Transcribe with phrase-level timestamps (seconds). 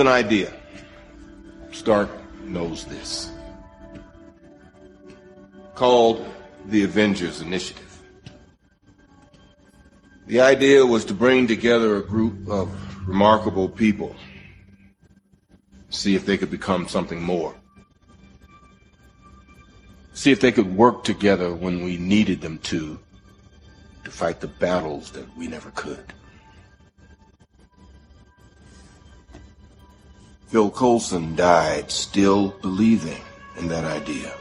[0.00, 0.52] an idea.
[1.72, 2.08] Stark
[2.42, 3.30] knows this.
[5.74, 6.26] Called
[6.66, 7.86] the Avengers Initiative.
[10.26, 12.68] The idea was to bring together a group of
[13.06, 14.14] remarkable people,
[15.88, 17.54] see if they could become something more.
[20.12, 22.98] See if they could work together when we needed them to,
[24.04, 26.12] to fight the battles that we never could.
[30.50, 33.22] Phil Coulson died still believing
[33.56, 34.32] in that idea.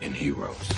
[0.00, 0.70] In heroes.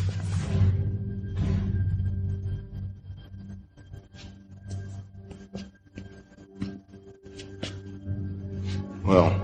[9.04, 9.38] Well,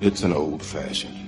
[0.00, 1.25] it's an old fashioned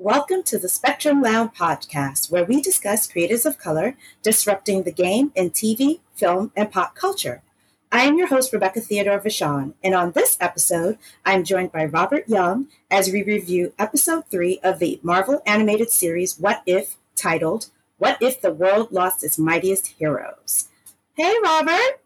[0.00, 5.32] Welcome to the Spectrum Lounge podcast, where we discuss creators of color disrupting the game
[5.34, 7.42] in TV, film, and pop culture.
[7.90, 12.28] I am your host, Rebecca Theodore Vachon, and on this episode, I'm joined by Robert
[12.28, 18.18] Young as we review episode three of the Marvel animated series What If, titled What
[18.20, 20.68] If the World Lost Its Mightiest Heroes?
[21.14, 22.00] Hey, Robert.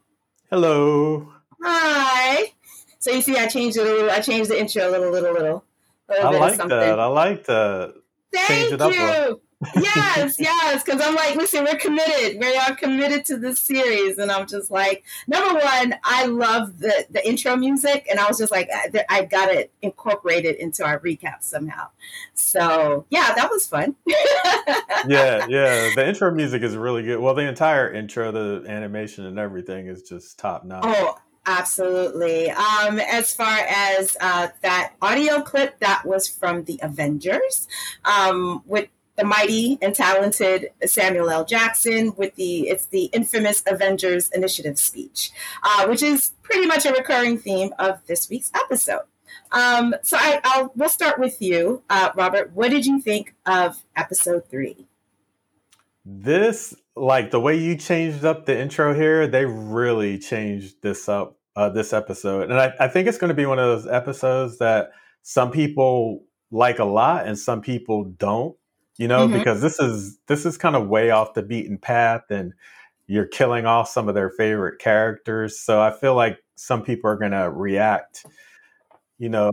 [0.49, 1.31] Hello.
[1.61, 2.53] Hi.
[2.97, 4.09] So you see, I changed it a little.
[4.09, 5.63] I changed the intro a little, little, little.
[6.09, 6.99] I like that.
[6.99, 7.95] I like that.
[8.33, 9.41] Thank up you.
[9.75, 10.83] yes, yes.
[10.83, 12.39] Because I'm like, listen, we're committed.
[12.39, 17.05] We are committed to this series, and I'm just like, number one, I love the
[17.09, 20.83] the intro music, and I was just like, I, I got to incorporate it into
[20.83, 21.89] our recap somehow.
[22.33, 23.95] So yeah, that was fun.
[25.07, 25.91] yeah, yeah.
[25.95, 27.19] The intro music is really good.
[27.19, 30.83] Well, the entire intro, the animation and everything is just top notch.
[30.85, 32.49] Oh, Absolutely.
[32.51, 37.67] Um, as far as uh, that audio clip, that was from the Avengers
[38.05, 38.87] um, with
[39.17, 41.45] the mighty and talented Samuel L.
[41.45, 45.31] Jackson with the it's the infamous Avengers Initiative speech,
[45.63, 49.03] uh, which is pretty much a recurring theme of this week's episode.
[49.51, 52.53] Um, so I, will we'll start with you, uh, Robert.
[52.53, 54.87] What did you think of episode three?
[56.05, 61.37] This like the way you changed up the intro here, they really changed this up
[61.55, 64.57] uh, this episode, and I, I think it's going to be one of those episodes
[64.57, 68.55] that some people like a lot and some people don't
[68.97, 69.37] you know, mm-hmm.
[69.37, 72.53] because this is this is kind of way off the beaten path and
[73.07, 75.59] you're killing off some of their favorite characters.
[75.59, 78.25] So I feel like some people are going to react,
[79.17, 79.51] you know,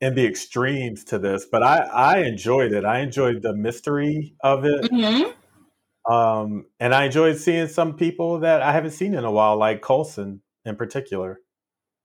[0.00, 2.84] in the extremes to this, but I I enjoyed it.
[2.84, 4.90] I enjoyed the mystery of it.
[4.90, 5.30] Mm-hmm.
[6.08, 9.82] Um, and I enjoyed seeing some people that I haven't seen in a while, like
[9.82, 11.40] Coulson in particular.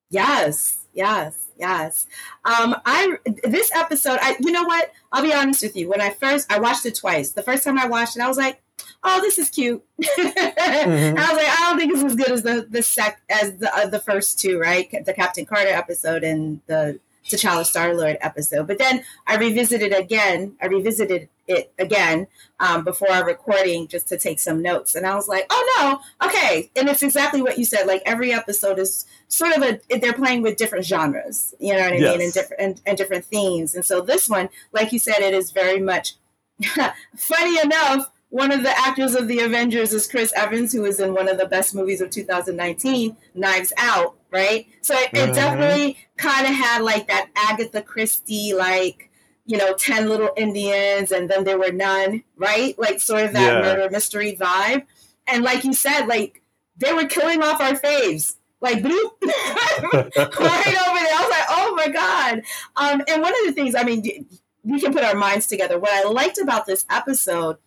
[0.10, 1.48] Yes, yes.
[1.60, 2.06] Yes.
[2.46, 4.92] Um, I this episode, I you know what?
[5.12, 5.90] I'll be honest with you.
[5.90, 7.32] When I first I watched it twice.
[7.32, 8.62] The first time I watched it, I was like,
[9.04, 11.18] "Oh, this is cute." mm-hmm.
[11.18, 13.76] I was like, "I don't think it's as good as the the sec as the
[13.76, 14.88] uh, the first two, right?
[15.04, 18.68] The Captain Carter episode and the T'Challa Star Lord episode.
[18.68, 20.56] But then I revisited again.
[20.62, 22.28] I revisited it again
[22.60, 26.28] um, before our recording just to take some notes, and I was like, "Oh no,
[26.28, 27.88] okay." And it's exactly what you said.
[27.88, 31.54] Like every episode is sort of a they're playing with different genres.
[31.60, 32.12] You know what I yes.
[32.12, 33.76] mean, and different and, and different themes.
[33.76, 36.16] And so this one, like you said, it is very much
[37.16, 41.14] funny enough one of the actors of the Avengers is Chris Evans, who is in
[41.14, 44.68] one of the best movies of 2019, Knives Out, right?
[44.82, 45.34] So it, it mm-hmm.
[45.34, 49.07] definitely kind of had like that Agatha Christie, like,
[49.48, 52.78] you know, 10 little Indians and then there were none, right?
[52.78, 53.62] Like sort of that yeah.
[53.62, 54.86] murder mystery vibe.
[55.26, 56.44] And like you said, like
[56.78, 58.36] they were killing off our faves.
[58.60, 60.40] Like bloop, right over there.
[60.40, 62.42] I was like, oh my God.
[62.76, 64.28] Um, and one of the things, I mean,
[64.64, 65.80] we can put our minds together.
[65.80, 67.58] What I liked about this episode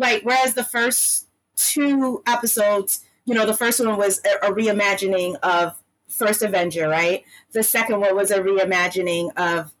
[0.00, 5.36] like whereas the first two episodes, you know, the first one was a, a reimagining
[5.42, 7.22] of First Avenger, right?
[7.52, 9.72] The second one was a reimagining of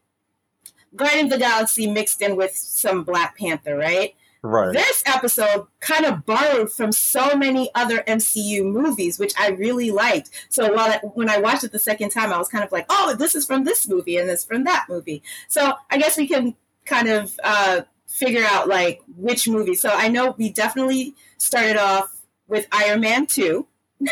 [0.94, 4.14] Guardian of the Galaxy mixed in with some Black Panther, right?
[4.42, 4.72] Right.
[4.72, 10.30] This episode kind of borrowed from so many other MCU movies, which I really liked.
[10.48, 13.14] So while when I watched it the second time, I was kind of like, "Oh,
[13.18, 16.56] this is from this movie and this from that movie." So I guess we can
[16.86, 19.74] kind of uh, figure out like which movie.
[19.74, 23.66] So I know we definitely started off with Iron Man 2,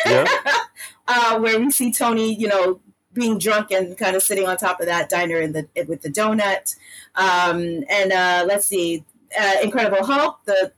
[0.07, 0.27] yeah.
[1.09, 2.81] uh, where we see Tony, you know,
[3.19, 6.11] being drunk and kind of sitting on top of that diner in the with the
[6.11, 6.77] donut.
[7.15, 9.05] Um, and uh, let's see,
[9.39, 10.73] uh, Incredible Hulk, the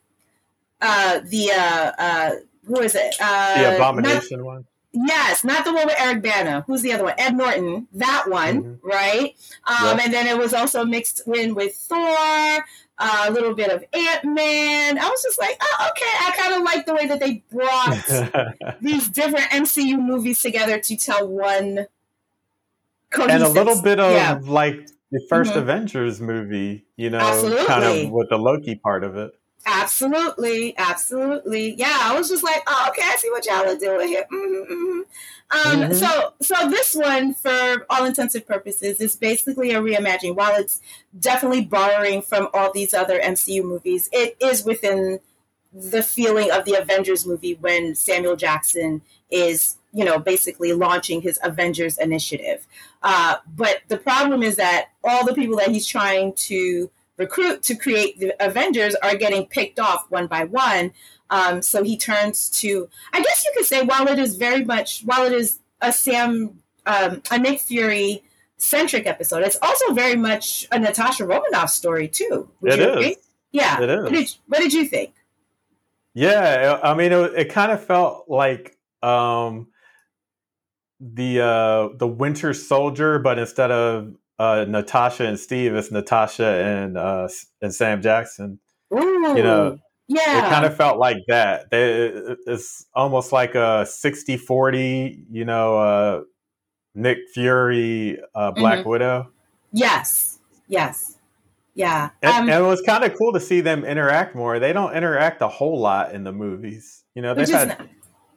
[0.80, 2.30] uh, the uh, uh,
[2.66, 3.14] who is it?
[3.18, 4.66] the Abomination not, one.
[4.92, 6.64] Yes, not the one with Eric Bana.
[6.66, 7.14] Who's the other one?
[7.16, 7.86] Ed Norton.
[7.92, 8.88] That one, mm-hmm.
[8.88, 9.36] right?
[9.64, 10.04] Um, yep.
[10.04, 12.16] And then it was also mixed in with Thor,
[12.98, 14.98] uh, a little bit of Ant Man.
[14.98, 16.04] I was just like, oh, okay.
[16.06, 20.96] I kind of like the way that they brought these different MCU movies together to
[20.96, 21.86] tell one.
[23.18, 24.38] And a little bit of yeah.
[24.42, 25.58] like the 1st mm-hmm.
[25.58, 27.66] Avengers movie, you know, Absolutely.
[27.66, 29.32] kind of with the Loki part of it.
[29.66, 31.74] Absolutely, absolutely.
[31.74, 34.24] Yeah, I was just like, oh, okay, I see what y'all are doing here.
[34.32, 35.00] Mm-hmm, mm-hmm.
[35.50, 35.92] Um, mm-hmm.
[35.92, 40.34] So, so this one, for all intensive purposes, is basically a reimagining.
[40.34, 40.80] While it's
[41.18, 45.20] definitely borrowing from all these other MCU movies, it is within
[45.72, 51.38] the feeling of the Avengers movie when Samuel Jackson is, you know, basically launching his
[51.42, 52.66] Avengers initiative.
[53.02, 57.74] Uh, but the problem is that all the people that he's trying to recruit to
[57.74, 60.92] create the Avengers are getting picked off one by one.
[61.30, 65.02] Um, so he turns to, I guess you could say, while it is very much,
[65.02, 68.24] while it is a Sam, um, a Nick Fury
[68.56, 72.50] centric episode, it's also very much a Natasha Romanoff story too.
[72.60, 72.86] Would it is.
[72.86, 73.16] Agree?
[73.52, 74.02] Yeah, it is.
[74.02, 75.14] What did, what did you think?
[76.14, 79.68] Yeah, I mean, it, it kind of felt like um,
[81.00, 86.96] the uh, the Winter Soldier, but instead of uh, Natasha and Steve, it's Natasha and
[86.96, 87.28] uh,
[87.62, 88.60] and Sam Jackson.
[88.92, 91.66] Ooh, you know, yeah, it kind of felt like that.
[91.70, 96.20] it's almost like a 60-40, You know, uh,
[96.96, 98.88] Nick Fury, uh, Black mm-hmm.
[98.88, 99.30] Widow.
[99.72, 101.16] Yes, yes,
[101.74, 102.10] yeah.
[102.22, 104.58] And, um, and it was kind of cool to see them interact more.
[104.58, 107.04] They don't interact a whole lot in the movies.
[107.14, 107.78] You know, they've had not,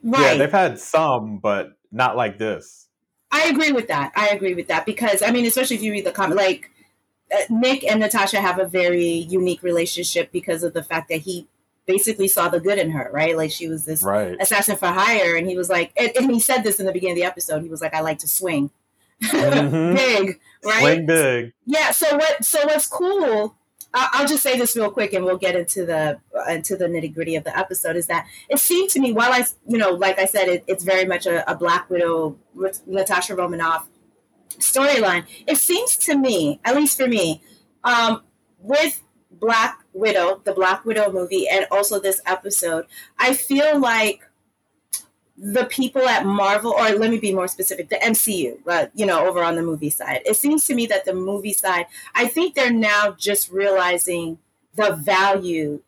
[0.04, 0.21] right.
[0.21, 2.88] yeah, they've had some, but not like this.
[3.31, 4.12] I agree with that.
[4.16, 6.69] I agree with that because I mean, especially if you read the comment, like
[7.34, 11.48] uh, Nick and Natasha have a very unique relationship because of the fact that he
[11.86, 13.36] basically saw the good in her, right?
[13.36, 14.38] Like she was this right.
[14.40, 17.13] assassin for hire, and he was like, and, and, he said this in the beginning
[17.13, 17.63] of the episode.
[17.63, 18.69] He was like, "I like to swing
[19.24, 19.95] mm-hmm.
[19.95, 20.81] big, right?
[20.81, 21.92] Swing big." Yeah.
[21.92, 22.45] So what?
[22.45, 23.56] So what's cool
[23.94, 27.13] I'll just say this real quick, and we'll get into the uh, into the nitty
[27.13, 27.95] gritty of the episode.
[27.95, 30.84] Is that it seemed to me while I, you know, like I said, it, it's
[30.84, 32.38] very much a, a Black Widow,
[32.88, 33.88] Natasha Romanoff
[34.57, 35.25] storyline.
[35.48, 37.42] It seems to me, at least for me,
[37.84, 38.24] um,
[38.60, 42.86] with Black Widow, the Black Widow movie, and also this episode,
[43.19, 44.22] I feel like
[45.44, 49.28] the people at Marvel, or let me be more specific, the MCU, uh, you know,
[49.28, 50.22] over on the movie side.
[50.25, 54.38] It seems to me that the movie side, I think they're now just realizing
[54.75, 55.81] the value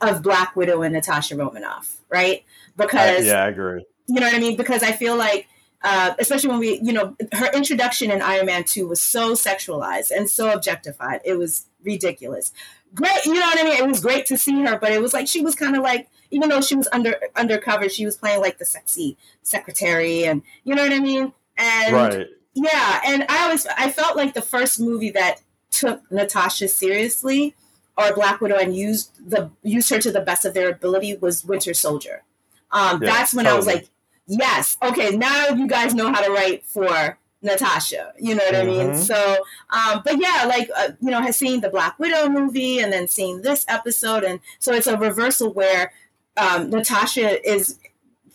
[0.00, 2.44] of Black Widow and Natasha Romanoff, right?
[2.76, 3.86] Because I, yeah, I agree.
[4.08, 4.56] You know what I mean?
[4.56, 5.46] Because I feel like,
[5.84, 10.10] uh, especially when we, you know, her introduction in Iron Man Two was so sexualized
[10.10, 11.20] and so objectified.
[11.24, 12.52] It was ridiculous.
[12.92, 13.84] Great, you know what I mean?
[13.84, 16.08] It was great to see her, but it was like she was kind of like
[16.30, 20.74] even though she was under undercover, she was playing like the sexy secretary, and you
[20.74, 21.32] know what I mean.
[21.56, 22.26] And right.
[22.54, 25.40] yeah, and I always I felt like the first movie that
[25.70, 27.54] took Natasha seriously
[27.96, 31.44] or Black Widow and used the used her to the best of their ability was
[31.44, 32.22] Winter Soldier.
[32.70, 33.54] Um, yeah, that's when totally.
[33.54, 33.88] I was like,
[34.26, 38.12] yes, okay, now you guys know how to write for Natasha.
[38.18, 38.70] You know what mm-hmm.
[38.70, 38.86] I mean?
[38.88, 39.02] Mm-hmm.
[39.02, 42.92] So, um, but yeah, like uh, you know, has seen the Black Widow movie and
[42.92, 45.92] then seeing this episode, and so it's a reversal where
[46.36, 47.78] um, Natasha is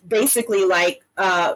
[0.07, 1.55] basically like uh,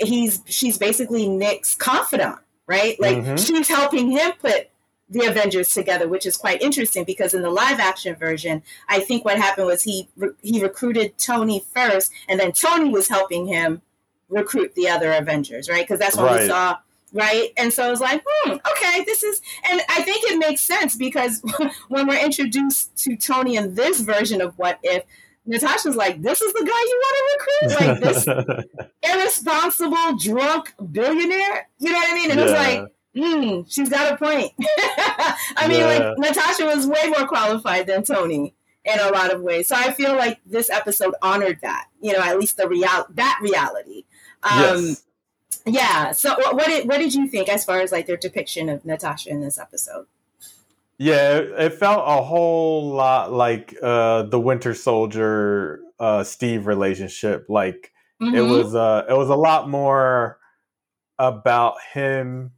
[0.00, 2.98] he's she's basically Nick's confidant, right?
[3.00, 3.36] Like mm-hmm.
[3.36, 4.68] she's helping him put
[5.08, 9.24] the Avengers together, which is quite interesting because in the live action version, I think
[9.24, 13.82] what happened was he re- he recruited Tony first, and then Tony was helping him
[14.28, 15.82] recruit the other Avengers, right?
[15.82, 16.42] Because that's what right.
[16.42, 16.78] we saw
[17.12, 17.50] right?
[17.56, 20.96] And so I was like, hmm, okay, this is, and I think it makes sense
[20.96, 21.42] because
[21.88, 25.04] when we're introduced to Tony in this version of What If,
[25.46, 27.80] Natasha's like, this is the guy you want to recruit?
[27.80, 31.68] Like this irresponsible, drunk billionaire?
[31.78, 32.30] You know what I mean?
[32.30, 32.46] And yeah.
[32.46, 34.52] it was like, hmm, she's got a point.
[35.56, 35.86] I mean, yeah.
[35.86, 38.54] like Natasha was way more qualified than Tony
[38.84, 39.68] in a lot of ways.
[39.68, 43.38] So I feel like this episode honored that, you know, at least the real that
[43.42, 44.04] reality.
[44.42, 45.04] Um, yes.
[45.66, 46.12] Yeah.
[46.12, 49.30] So what did what did you think as far as like their depiction of Natasha
[49.30, 50.06] in this episode?
[51.00, 57.46] Yeah, it, felt a whole lot like uh, the Winter Soldier uh, Steve relationship.
[57.48, 57.90] Like
[58.20, 58.34] mm-hmm.
[58.34, 60.38] it was, uh, it was a lot more
[61.18, 62.52] about him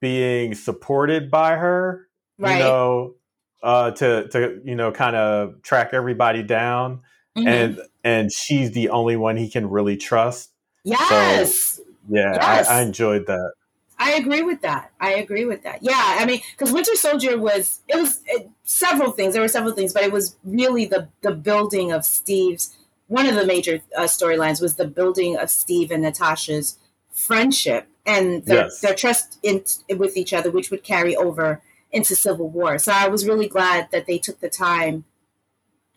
[0.00, 2.08] being supported by her.
[2.38, 2.56] Right.
[2.56, 3.14] You know,
[3.62, 7.02] uh, to to you know, kind of track everybody down,
[7.36, 7.46] mm-hmm.
[7.46, 10.50] and and she's the only one he can really trust.
[10.82, 11.54] Yes.
[11.76, 12.68] So, yeah, yes.
[12.70, 13.52] I, I enjoyed that.
[13.98, 14.92] I agree with that.
[15.00, 15.82] I agree with that.
[15.82, 19.34] Yeah, I mean, because Winter Soldier was it was it, several things.
[19.34, 22.76] There were several things, but it was really the the building of Steve's.
[23.06, 26.78] One of the major uh, storylines was the building of Steve and Natasha's
[27.12, 28.80] friendship and their, yes.
[28.80, 29.64] their trust in
[29.96, 32.78] with each other, which would carry over into Civil War.
[32.78, 35.04] So I was really glad that they took the time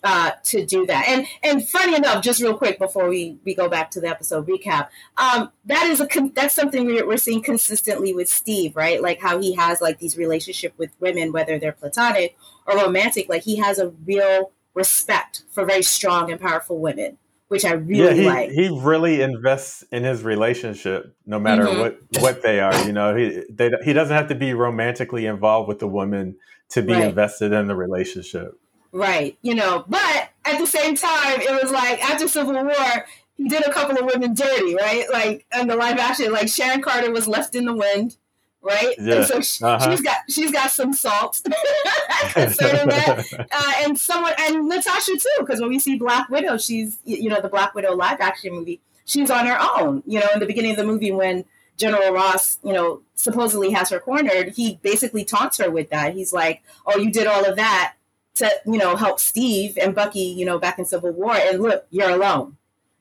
[0.08, 1.06] uh, to do that.
[1.10, 4.48] And and funny enough, just real quick before we, we go back to the episode
[4.48, 4.88] recap,
[5.18, 9.02] um, that is a that's something we're, we're seeing consistently with Steve, right?
[9.02, 13.28] Like how he has like these relationship with women, whether they're platonic or romantic.
[13.28, 17.18] Like he has a real respect for very strong and powerful women,
[17.50, 18.52] which I really yeah, he, like.
[18.52, 21.82] He really invests in his relationship, no matter mm-hmm.
[21.82, 22.86] what what they are.
[22.86, 26.38] You know, he they, he doesn't have to be romantically involved with the woman
[26.70, 27.10] to be right.
[27.10, 28.58] invested in the relationship.
[28.98, 29.38] Right.
[29.44, 33.63] You know, but at the same time, it was like after Civil War, he did
[33.63, 35.06] a couple of women dirty, right?
[35.12, 38.18] Like in the live action, like Sharon Carter was left in the wind,
[38.63, 38.96] right?
[38.98, 39.18] Yeah.
[39.18, 39.98] And so she, has uh-huh.
[40.04, 41.39] got she's got some salt
[42.32, 46.98] concerning that, uh, and someone and Natasha too, because when we see Black Widow, she's
[47.06, 50.01] you know the Black Widow live action movie, she's on her own.
[50.08, 51.46] You know, in the beginning of the movie when
[51.77, 56.16] General Ross, you know, supposedly has her cornered, he basically taunts her with that.
[56.16, 57.94] He's like, "Oh, you did all of that."
[58.38, 61.86] To you know help Steve and Bucky, you know, back in Civil War, and look,
[61.89, 62.58] you're alone.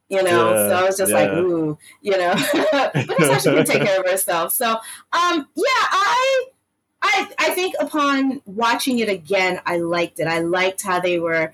[0.09, 1.19] You know, yeah, so I was just yeah.
[1.19, 2.35] like, ooh, you know,
[2.71, 4.53] but Natasha can take care of herself.
[4.53, 6.45] So, um, yeah, I,
[7.03, 10.29] I, I think upon watching it again, I liked it.
[10.29, 11.53] I liked how they were,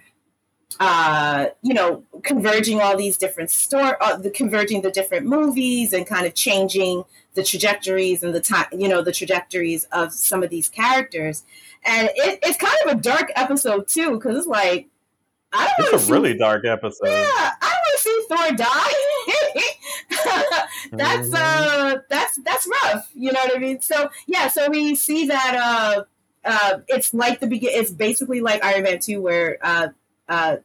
[0.81, 6.07] uh, you know, converging all these different store, uh, the converging the different movies and
[6.07, 10.51] kind of changing the trajectories and the time, you know, the trajectories of some of
[10.51, 11.45] these characters
[11.85, 14.89] and it, it's kind of a dark episode too because it's like
[15.53, 15.95] I don't.
[15.95, 17.09] It's a see, really dark episode.
[17.09, 18.93] Yeah, I want to see Thor die.
[20.93, 21.97] that's mm-hmm.
[21.97, 23.11] uh, that's that's rough.
[23.15, 23.81] You know what I mean?
[23.81, 26.05] So yeah, so we see that uh,
[26.45, 27.71] uh, it's like the begin.
[27.73, 29.89] It's basically like Iron Man two, where uh,
[30.29, 30.57] uh,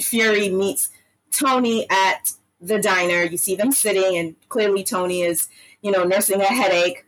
[0.00, 0.88] Fury meets
[1.30, 3.24] Tony at the diner.
[3.24, 5.48] You see them sitting, and clearly Tony is
[5.82, 7.04] you know nursing a headache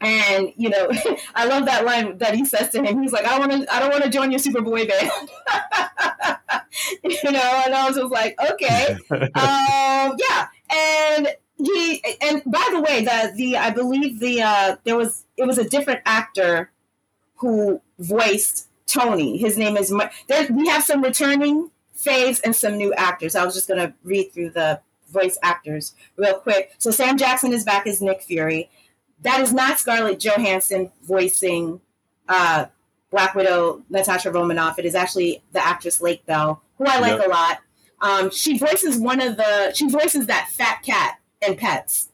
[0.00, 0.90] and you know,
[1.34, 3.02] I love that line that he says to him.
[3.02, 5.10] He's like, "I want to, I don't want to join your Superboy band."
[7.04, 12.80] you know, and I was just like, "Okay, um, yeah." And he, and by the
[12.80, 16.70] way, the the I believe the uh, there was it was a different actor
[17.36, 19.38] who voiced Tony.
[19.38, 19.92] His name is.
[20.28, 23.34] There, we have some returning faves and some new actors.
[23.34, 26.72] I was just gonna read through the voice actors real quick.
[26.78, 28.70] So Sam Jackson is back as Nick Fury.
[29.22, 31.80] That is not Scarlett Johansson voicing
[32.28, 32.66] uh,
[33.10, 34.78] Black Widow Natasha Romanoff.
[34.78, 37.26] It is actually the actress Lake Bell, who I like yep.
[37.26, 37.58] a lot.
[38.00, 39.72] Um, she voices one of the.
[39.74, 42.10] She voices that fat cat in Pets.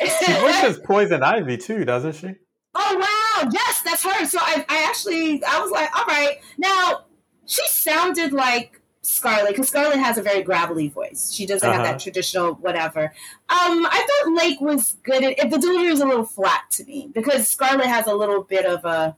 [0.00, 2.34] she voices Poison Ivy too, doesn't she?
[2.74, 3.50] Oh wow!
[3.52, 4.26] Yes, that's her.
[4.26, 6.38] So I, I actually, I was like, all right.
[6.58, 7.06] Now
[7.46, 11.32] she sounded like Scarlett because Scarlett has a very gravelly voice.
[11.32, 11.78] She doesn't uh-huh.
[11.78, 12.00] have that uh-huh.
[12.00, 13.04] traditional whatever.
[13.04, 15.22] Um, I thought Lake was good.
[15.22, 18.64] At, the delivery was a little flat to me because Scarlett has a little bit
[18.64, 19.16] of a.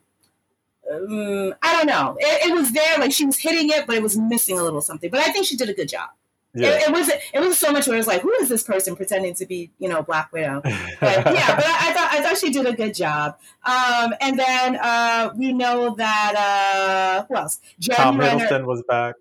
[0.93, 2.17] Um, I don't know.
[2.21, 4.81] It, it, was there, like she was hitting it, but it was missing a little
[4.81, 5.11] something.
[5.11, 6.11] But I think she did a good job.
[6.55, 6.69] Yeah.
[6.69, 8.97] It, it was it was so much where it was like, who is this person
[8.97, 10.63] pretending to be, you know, Black Widow?
[10.63, 13.39] But yeah, but I, I, thought I thought she did a good job.
[13.65, 17.61] Um, and then uh, we know that uh, who else?
[17.79, 19.17] Jeremy Tom Renner, Hiddleston was back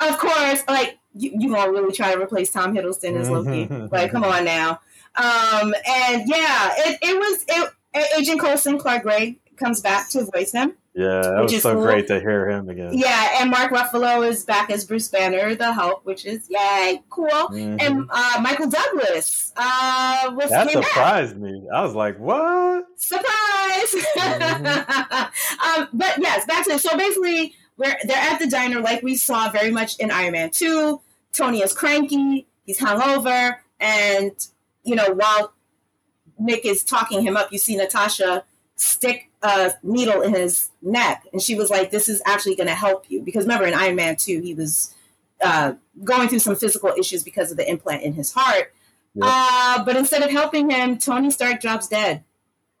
[0.00, 3.66] of course, like you, you gonna really try to replace Tom Hiddleston as Loki?
[3.90, 4.80] like, come on now.
[5.16, 7.72] Um, and yeah, it, it was it.
[8.16, 10.74] Agent Coulson, Clark Gregg comes back to voice him.
[10.94, 11.84] Yeah, that was so cool.
[11.84, 12.90] great to hear him again.
[12.92, 17.28] Yeah, and Mark Ruffalo is back as Bruce Banner, the Hulk, which is yay, cool.
[17.28, 17.76] Mm-hmm.
[17.78, 21.52] And uh, Michael Douglas uh, was that surprised back.
[21.52, 21.68] me.
[21.72, 22.86] I was like, what?
[22.96, 23.24] Surprise!
[24.18, 25.80] Mm-hmm.
[25.80, 26.80] um, but yes, back to it.
[26.80, 30.50] So basically, we're they're at the diner like we saw very much in Iron Man
[30.50, 31.00] 2.
[31.32, 34.32] Tony is cranky, he's hungover, and
[34.82, 35.52] you know, while
[36.38, 38.44] Nick is talking him up, you see Natasha
[38.76, 42.74] stick a needle in his neck, and she was like, "This is actually going to
[42.74, 44.94] help you." Because remember, in Iron Man two, he was
[45.40, 48.72] uh, going through some physical issues because of the implant in his heart.
[49.14, 49.24] Yep.
[49.26, 52.24] Uh, but instead of helping him, Tony Stark drops dead.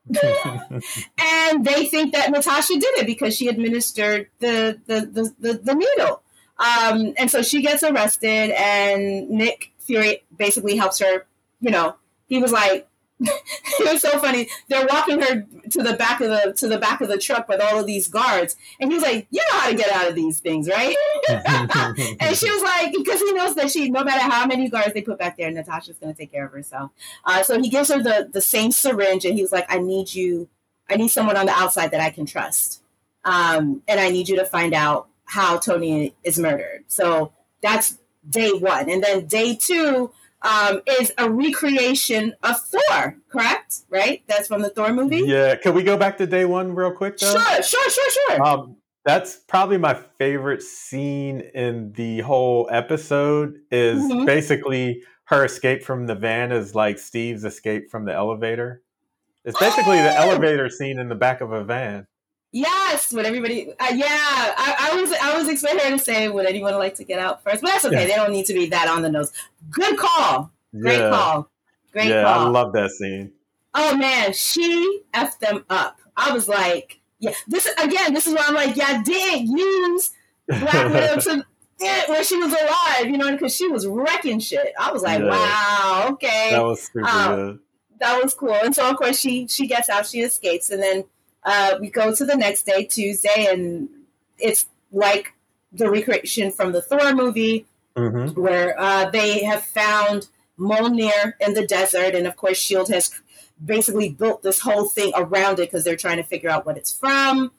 [1.18, 5.74] and they think that Natasha did it because she administered the the the, the, the
[5.74, 6.22] needle.
[6.58, 11.26] Um, and so she gets arrested, and Nick Fury basically helps her.
[11.60, 11.96] You know,
[12.26, 12.87] he was like,
[13.20, 14.48] it was so funny.
[14.68, 17.60] They're walking her to the back of the to the back of the truck with
[17.60, 20.38] all of these guards, and he's like, "You know how to get out of these
[20.38, 20.94] things, right?"
[21.28, 25.02] and she was like, because he knows that she, no matter how many guards they
[25.02, 26.92] put back there, Natasha's going to take care of herself.
[27.24, 30.14] Uh, so he gives her the the same syringe, and he was like, "I need
[30.14, 30.48] you.
[30.88, 32.82] I need someone on the outside that I can trust,
[33.24, 37.32] um, and I need you to find out how Tony is murdered." So
[37.62, 37.98] that's
[38.28, 43.80] day one, and then day two um, is a recreation of Thor, correct?
[43.90, 44.22] Right?
[44.28, 45.22] That's from the Thor movie?
[45.26, 45.56] Yeah.
[45.56, 47.32] Can we go back to day one real quick, though?
[47.32, 48.42] Sure, sure, sure, sure.
[48.46, 54.26] Um, that's probably my favorite scene in the whole episode is Mhm.
[54.26, 58.82] basically her escape from the van is like Steve's escape from the elevator.
[59.44, 60.30] It's basically the Oh!
[60.30, 62.06] elevator scene in the back of a van.
[62.50, 63.70] Yes, would everybody?
[63.72, 67.04] Uh, yeah, I, I was I was expecting her to say, "Would anyone like to
[67.04, 67.60] get out first?
[67.60, 68.00] But that's okay.
[68.02, 68.06] Yeah.
[68.06, 69.32] They don't need to be that on the nose.
[69.70, 70.50] Good call.
[70.78, 71.10] Great yeah.
[71.10, 71.50] call.
[71.92, 72.46] Great yeah, call.
[72.46, 73.32] I love that scene.
[73.74, 75.98] oh man, she effed them up.
[76.16, 77.32] I was like, yeah.
[77.48, 78.14] This again.
[78.14, 80.10] This is why I'm like, yeah, did use
[80.48, 81.44] Black Widow to
[81.80, 84.72] it when she was alive, you know, because she was wrecking shit.
[84.80, 85.28] I was like, Yeah.
[85.28, 87.58] wow, okay that was super Um, good.
[88.00, 88.54] that was cool.
[88.54, 91.04] And so of course she she gets out, she escapes, and then
[91.44, 93.88] uh, we go to the next day, Tuesday, and
[94.38, 95.34] it's like
[95.72, 97.66] the recreation from the Thor movie
[97.96, 100.28] hmm where uh, they have found
[100.58, 103.10] Mjolnir in the desert, and of course Shield has
[103.64, 106.92] basically built this whole thing around it because they're trying to figure out what it's
[106.92, 107.50] from.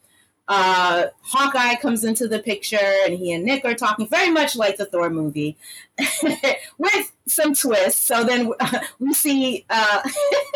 [0.48, 4.76] Uh, Hawkeye comes into the picture, and he and Nick are talking very much like
[4.76, 5.56] the Thor movie,
[6.78, 8.02] with some twists.
[8.02, 8.52] So then
[8.98, 10.02] we see uh,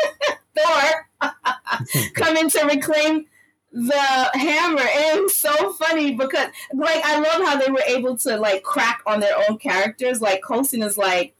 [0.56, 1.30] Thor
[2.14, 3.26] come in to reclaim
[3.72, 4.80] the hammer.
[4.80, 8.62] And it was so funny because, like, I love how they were able to like
[8.62, 10.20] crack on their own characters.
[10.20, 11.34] Like, Coulson is like,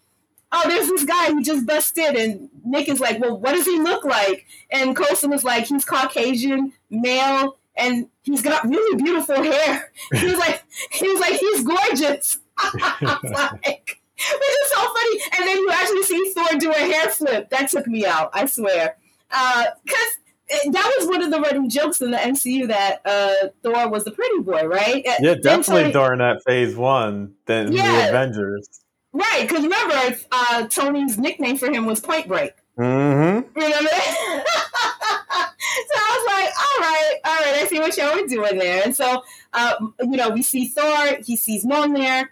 [0.53, 3.79] "Oh, there's this guy who just busted," and Nick is like, "Well, what does he
[3.79, 9.93] look like?" And Coulson is like, "He's Caucasian, male." And he's got really beautiful hair.
[10.15, 12.39] He was like, he was like, he's gorgeous.
[13.03, 15.21] Like, which is so funny.
[15.37, 17.51] And then you actually see Thor do a hair flip.
[17.51, 18.31] That took me out.
[18.33, 18.97] I swear,
[19.85, 24.05] because that was one of the running jokes in the MCU that uh, Thor was
[24.05, 25.05] the pretty boy, right?
[25.07, 28.03] Uh, Yeah, definitely Tony- during that phase one, then Yeah.
[28.03, 28.69] the Avengers.
[29.13, 29.43] right?
[29.49, 32.53] Because remember, uh, Tony's nickname for him was Point Break.
[32.79, 33.61] Mm-hmm.
[33.61, 34.45] You know what I mean?
[35.87, 38.83] so I was like, all right, all right, I see what y'all were doing there.
[38.85, 42.29] And so, uh, you know, we see Thor, he sees Mjolnir,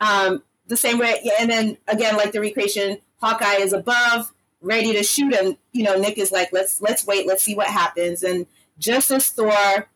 [0.00, 1.20] um, the same way.
[1.38, 4.32] And then again, like the recreation, Hawkeye is above,
[4.64, 5.56] ready to shoot him.
[5.72, 8.22] You know, Nick is like, let's let's wait, let's see what happens.
[8.22, 8.46] And
[8.78, 9.88] just as Thor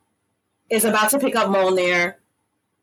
[0.71, 2.15] is about to pick up Mjolnir,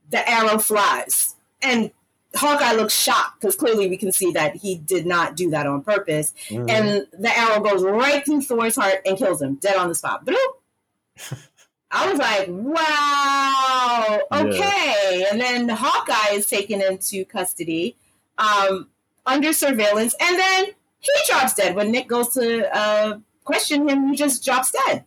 [0.09, 1.91] the arrow flies, and
[2.35, 5.81] Hawkeye looks shocked because clearly we can see that he did not do that on
[5.83, 6.69] purpose Mhm.
[6.69, 10.27] and the arrow goes right through Thor's heart and kills him dead on the spot.
[11.91, 15.25] I was like, wow, okay.
[15.31, 17.95] And then Hawkeye is taken into custody
[18.37, 18.89] um,
[19.25, 20.65] under surveillance, and then
[21.13, 21.75] he drops dead.
[21.75, 25.05] When Nick goes to uh, question him, he just drops dead.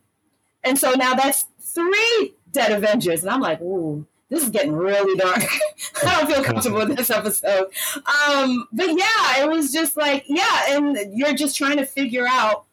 [0.64, 3.22] And so now that's three dead Avengers.
[3.22, 5.38] And I'm like, ooh, this is getting really dark.
[6.04, 7.68] I don't feel comfortable with this episode.
[7.96, 12.64] Um, but yeah, it was just like, yeah, and you're just trying to figure out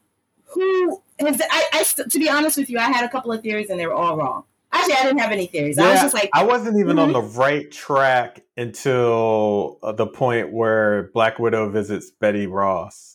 [0.46, 1.42] who is.
[1.50, 3.80] I, I st- to be honest with you, I had a couple of theories and
[3.80, 4.44] they were all wrong.
[4.72, 5.78] Actually, I didn't have any theories.
[5.78, 7.14] I was just like, I wasn't even on Mhm.
[7.14, 13.15] the right track until the point where Black Widow visits Betty Ross.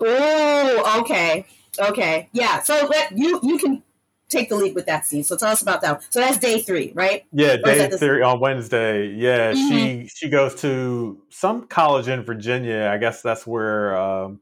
[0.00, 1.46] Oh, okay,
[1.78, 2.62] okay, yeah.
[2.62, 3.82] So let you you can
[4.28, 5.22] take the lead with that scene.
[5.22, 6.02] So tell us about that.
[6.10, 7.24] So that's day three, right?
[7.32, 9.08] Yeah, day three on Wednesday.
[9.08, 9.68] Yeah, Mm-hmm.
[9.68, 12.90] she she goes to some college in Virginia.
[12.92, 14.40] I guess that's where um,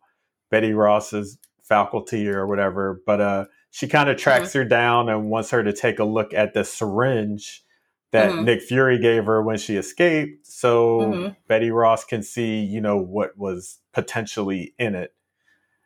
[0.50, 3.02] Betty Ross's faculty or whatever.
[3.06, 4.58] But uh, she kind of tracks Mm-hmm.
[4.58, 7.64] her down and wants her to take a look at the syringe
[8.12, 8.44] that Mhm.
[8.44, 11.36] Nick Fury gave her when she escaped, so Mhm.
[11.48, 15.14] Betty Ross can see, you know, what was potentially in it.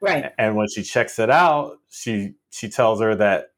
[0.00, 0.32] Right.
[0.38, 3.52] And when she checks it out, she she tells her that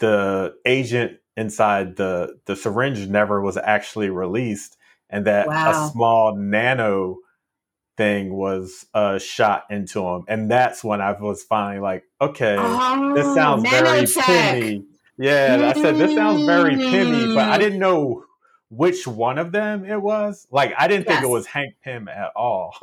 [0.00, 4.76] the agent inside the the syringe never was actually released,
[5.08, 5.70] and that Wow.
[5.70, 7.18] a small nano
[7.96, 10.24] thing was uh, shot into him.
[10.28, 14.04] And that's when I was finally like, okay, Oh, this sounds very.
[14.04, 14.84] Pimmy.
[15.18, 18.24] Yeah, I said this sounds very Pimmy, but I didn't know
[18.70, 20.46] which one of them it was.
[20.50, 22.74] Like I didn't think it was Hank Pym at all.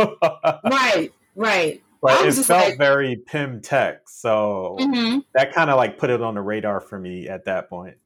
[0.66, 1.12] Right.
[1.36, 1.82] Right.
[2.06, 4.08] But it felt like- very Pym tech.
[4.10, 7.70] So hmm that kind of like put it on the radar for me at that
[7.70, 7.98] point.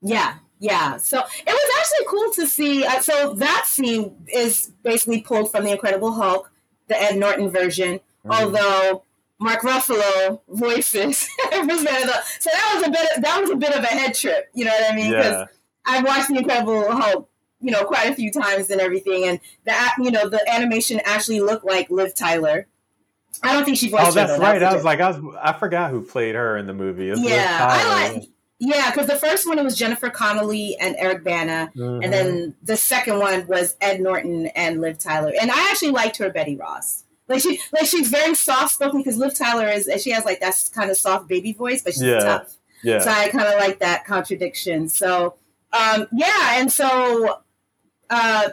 [0.00, 0.96] Yeah, yeah.
[0.96, 2.84] So it was actually cool to see.
[2.84, 6.50] Uh, so that scene is basically pulled from the Incredible Hulk,
[6.88, 8.40] the Ed Norton version, Mhm.
[8.40, 9.04] although
[9.38, 11.80] Mark Ruffalo voices was.
[11.80, 13.16] So that was a bit.
[13.16, 14.48] Of, that was a bit of a head trip.
[14.54, 15.12] You know what I mean?
[15.12, 15.46] yeah,
[15.86, 17.28] I've watched the Incredible Hulk,
[17.60, 21.40] you know, quite a few times and everything, and that you know the animation actually
[21.40, 22.66] looked like Liv Tyler.
[23.42, 24.04] I don't think she voiced.
[24.08, 24.38] oh, that's though.
[24.38, 24.58] right.
[24.58, 27.12] That I was like, I was, I forgot who played her in the movie.
[27.16, 28.24] Yeah, I like-
[28.58, 32.04] Yeah, because the first one it was Jennifer Connelly and Eric Bana, Mhm.
[32.04, 35.32] and then the second one was Ed Norton and Liv Tyler.
[35.40, 37.02] And I actually liked her Betty Ross.
[37.28, 40.54] Like she, like she's very soft spoken because Liv Tyler is, she has like that
[40.74, 42.18] kind of soft baby voice, but she's Yeah.
[42.20, 42.54] tough.
[42.84, 44.88] yeah, So I kind of like that contradiction.
[44.88, 45.34] So
[45.72, 47.38] um, yeah, and so
[48.10, 48.50] uh,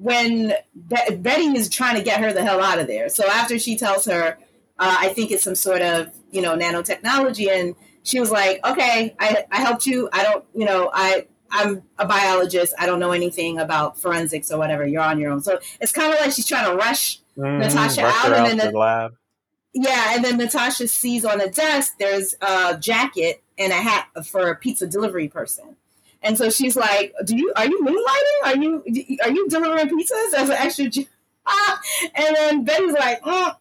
[0.00, 0.52] when
[0.88, 3.76] Be- Betty is trying to get her the hell out of there, so after she
[3.76, 4.38] tells her,
[4.78, 9.14] uh, I think it's some sort of you know nanotechnology, and she was like, okay,
[9.18, 10.08] I, I helped you.
[10.12, 12.74] I don't, you know, I I'm a biologist.
[12.78, 14.86] I don't know anything about forensics or whatever.
[14.86, 15.40] You're on your own.
[15.40, 17.58] So it's kind of like she's trying to rush Mhm.
[17.60, 19.12] Natasha Rush out and then the lab.
[19.74, 24.50] yeah, and then Natasha sees on the desk there's a jacket and a hat for
[24.50, 25.76] a pizza delivery person.
[26.22, 28.46] And so she's like, "Do you are you moonlighting?
[28.46, 31.06] Are you are you delivering pizzas as an extra job?"
[32.14, 33.46] And then Betty's like, mm.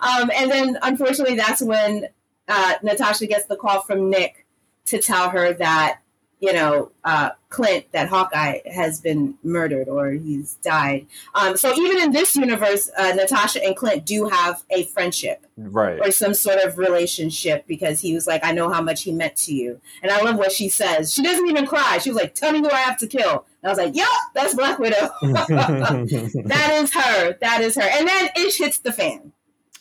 [0.00, 2.08] um, and then unfortunately, that's when
[2.48, 4.46] uh, Natasha gets the call from Nick
[4.86, 6.00] to tell her that
[6.40, 11.06] you know uh, Clint, that Hawkeye, has been murdered or he's died.
[11.34, 15.98] Um, so even in this universe, uh, Natasha and Clint do have a friendship Right.
[16.00, 19.36] or some sort of relationship because he was like, I know how much he meant
[19.36, 19.80] to you.
[20.02, 21.12] And I love what she says.
[21.12, 21.98] She doesn't even cry.
[21.98, 23.44] She was like, Tell me who I have to kill.
[23.62, 25.10] And I was like, Yep, that's Black Widow.
[25.22, 27.36] that is her.
[27.40, 27.82] That is her.
[27.82, 29.32] And then it hits the fan.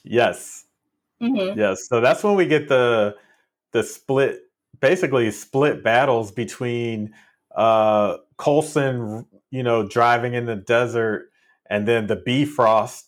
[0.04, 0.66] yes.
[1.22, 1.88] hmm Yes.
[1.88, 3.16] So that's when we get the
[3.72, 4.49] the split
[4.82, 7.14] basically split battles between
[7.56, 11.30] uh Coulson, you know, driving in the desert
[11.70, 13.06] and then the Bifrost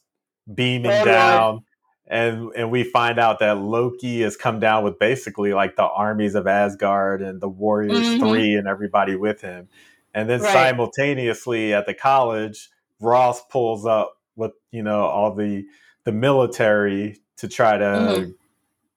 [0.54, 1.64] beaming Oh, down
[2.08, 6.36] and and we find out that Loki has come down with basically like the armies
[6.36, 8.20] of Asgard and the Warriors Mhm.
[8.20, 9.70] 3 and everybody with him.
[10.14, 10.52] And then Right.
[10.54, 15.66] simultaneously at the college, Ross pulls up with, you know, all the
[16.04, 18.36] the military to try to Mhm.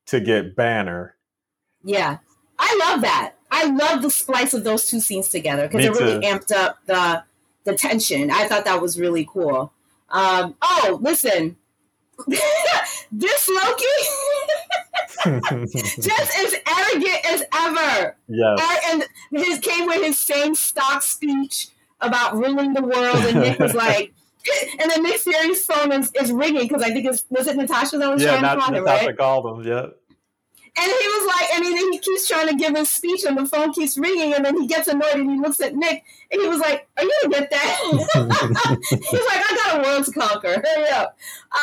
[0.06, 1.16] to get Banner.
[1.84, 2.18] Yeah.
[2.74, 3.34] I love that.
[3.50, 6.26] I love the splice of those two scenes together because it really too.
[6.26, 7.22] amped up the
[7.64, 8.30] the tension.
[8.30, 9.72] I thought that was really cool.
[10.10, 11.56] Um, oh, listen.
[13.10, 13.84] this Loki
[16.00, 18.16] just as arrogant as ever.
[18.28, 18.82] yes.
[18.90, 21.68] And his came with his same stock speech
[22.00, 24.12] about ruling the world, and Nick was like,
[24.78, 27.98] and then Nick Fury's phone is, is ringing because I think it's was it Natasha
[27.98, 29.66] that was Yeah, trying to call him, Natasha called him.
[29.66, 29.86] Yeah.
[30.76, 33.46] And he was like, and then he keeps trying to give his speech, and the
[33.46, 36.48] phone keeps ringing, and then he gets annoyed, and he looks at Nick, and he
[36.48, 37.78] was like, "Are you gonna get that?"
[38.90, 40.60] He's like, "I got a world to conquer.
[40.64, 41.16] Hurry up!"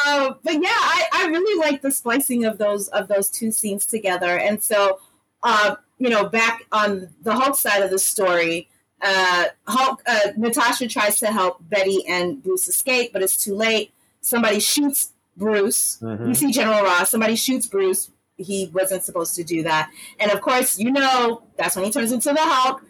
[0.08, 3.86] Um, but yeah, I, I really like the splicing of those of those two scenes
[3.86, 5.00] together, and so
[5.44, 8.70] uh, you know, back on the Hulk side of the story,
[9.02, 13.92] uh, Hulk uh, Natasha tries to help Betty and Bruce escape, but it's too late.
[14.22, 15.98] Somebody shoots Bruce.
[16.02, 16.30] Mhm.
[16.30, 17.10] You see General Ross.
[17.10, 18.10] Somebody shoots Bruce.
[18.44, 19.92] He wasn't supposed to do that.
[20.20, 22.84] And of course, you know, that's when he turns into the Hulk.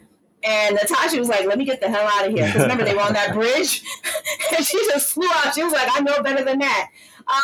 [0.44, 2.46] And Natasha was like, let me get the hell out of here.
[2.46, 3.84] Because remember, they were on that bridge.
[4.56, 5.54] and she just flew out.
[5.54, 6.90] She was like, I know better than that.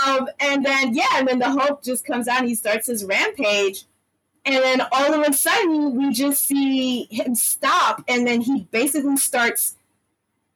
[0.06, 3.04] Um, and then, yeah, and then the Hulk just comes out and he starts his
[3.04, 3.84] rampage.
[4.44, 8.02] And then all of a sudden, we just see him stop.
[8.08, 9.76] And then he basically starts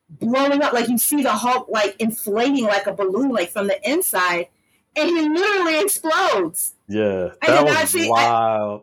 [0.09, 0.73] blowing up.
[0.73, 4.49] Like you see the Hulk, like inflating like a balloon, like from the inside.
[4.95, 6.75] And he literally explodes.
[6.89, 7.31] Yeah.
[7.41, 8.83] I That not was see- I- wild.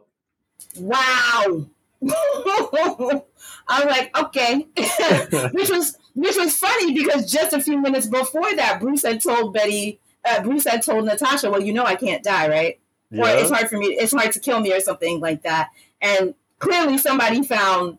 [0.80, 1.66] Wow.
[3.68, 4.68] I'm like, okay.
[5.52, 9.54] which was which was funny because just a few minutes before that, Bruce had told
[9.54, 12.80] Betty, uh, Bruce had told Natasha, "Well, you know I can't die, right?
[13.12, 13.88] Or it's hard for me.
[13.88, 15.70] It's hard to kill me, or something like that."
[16.02, 17.98] And clearly, somebody found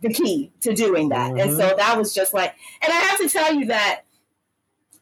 [0.00, 2.54] the key to doing that, and so that was just like.
[2.82, 4.02] And I have to tell you that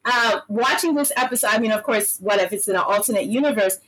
[0.07, 3.79] uh, watching this episode, I mean, of course, what if it's in an alternate universe?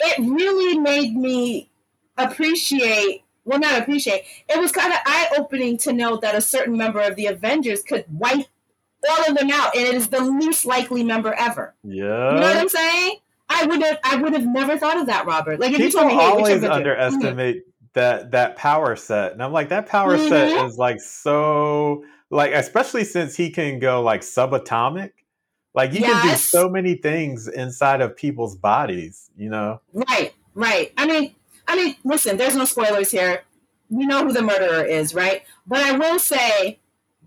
[0.00, 1.70] It really made me
[2.18, 6.98] appreciate well not appreciate it was kind of eye-opening to know that a certain member
[7.00, 8.46] of the avengers could wipe
[9.08, 12.32] all of them out and it is the least likely member ever Yeah.
[12.32, 13.18] you know what i'm saying
[13.50, 16.00] i would have i would have never thought of that robert like if you People
[16.00, 20.28] told me hey, always underestimate that that power set, and I'm like, that power Mhm.
[20.28, 25.12] set is like so like, especially since he can go like subatomic.
[25.76, 29.30] Like he can do so many things inside of people's bodies.
[29.36, 29.80] You know.
[29.92, 30.92] Right, right.
[30.96, 31.34] I mean,
[31.68, 33.42] I mean, listen, there's no spoilers here.
[33.90, 35.44] We know who the murderer is, right?
[35.66, 36.80] But I will say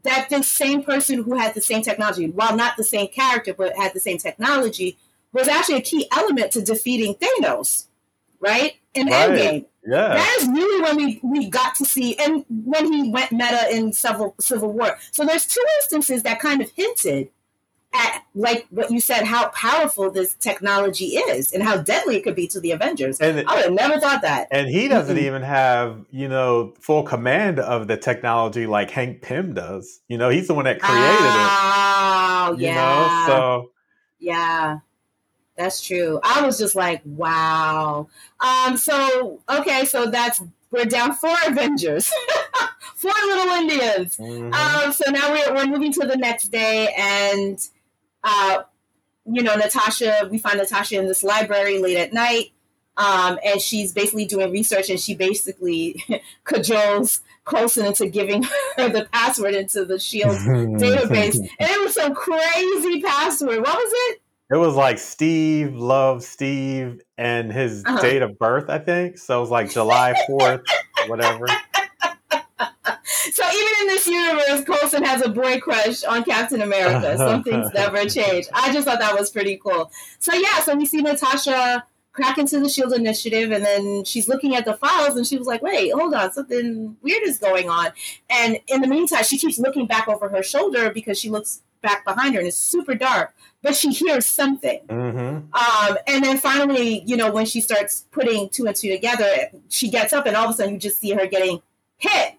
[0.04, 3.78] that this same person who had the same technology, while not the same character, but
[3.78, 4.98] had the same technology,
[5.32, 7.86] was actually a key element to defeating Thanos,
[8.40, 8.74] right?
[8.96, 9.30] In Right.
[9.30, 9.66] Endgame.
[9.86, 10.16] Yeah.
[10.16, 13.94] That is really when we, we got to see, and when he went meta in
[13.94, 14.98] several Civil War.
[15.12, 17.30] So there's two instances that kind of hinted
[17.94, 22.36] at like what you said, how powerful this technology is and how deadly it could
[22.36, 23.20] be to the Avengers.
[23.20, 24.48] And I would have never thought that.
[24.52, 25.26] And he doesn't mm-hmm.
[25.26, 30.02] even have, you know, full command of the technology like Hank Pym does.
[30.08, 32.62] You know, he's the one that created oh, it.
[32.62, 32.76] yeah.
[32.76, 33.24] Know?
[33.28, 33.72] So
[34.20, 34.80] yeah.
[35.58, 36.22] That's true.
[36.24, 38.08] I was just like, wow.
[38.40, 42.10] Um, so okay, so that's we're down four Avengers.
[42.96, 44.18] four little Indians.
[44.18, 44.54] Mm-hmm.
[44.54, 47.60] Um, so now we're, we're moving to the next day, and
[48.24, 48.64] uh,
[49.26, 52.52] you know, Natasha, we find Natasha in this library late at night.
[52.98, 56.04] Um, and she's basically doing research and she basically
[56.46, 58.44] cajoles Coulson into giving
[58.78, 61.36] her the password into the Shield database.
[61.36, 63.60] And it was some crazy password.
[63.60, 64.22] What was it?
[64.52, 68.02] It was like Steve Love Steve and his uh-huh.
[68.02, 69.20] date of birth, I think.
[69.20, 70.64] So it was like July 4th,
[71.08, 71.46] whatever.
[73.34, 77.18] So even in this universe, Coulson has a boy crush on Captain America.
[77.18, 78.50] Something's never changed.
[78.54, 79.92] I just thought that was pretty cool.
[80.20, 84.56] So yeah, so we see Natasha crack into the Shield Initiative, and then she's looking
[84.56, 87.92] at the files, and she was like, "Wait, hold on, something weird is going on."
[88.30, 92.04] And in the meantime, she keeps looking back over her shoulder because she looks back
[92.06, 93.34] behind her, and it's super dark.
[93.62, 95.54] But she hears something, mm-hmm.
[95.54, 99.90] um, and then finally, you know, when she starts putting two and two together, she
[99.90, 101.62] gets up, and all of a sudden, you just see her getting
[101.98, 102.39] hit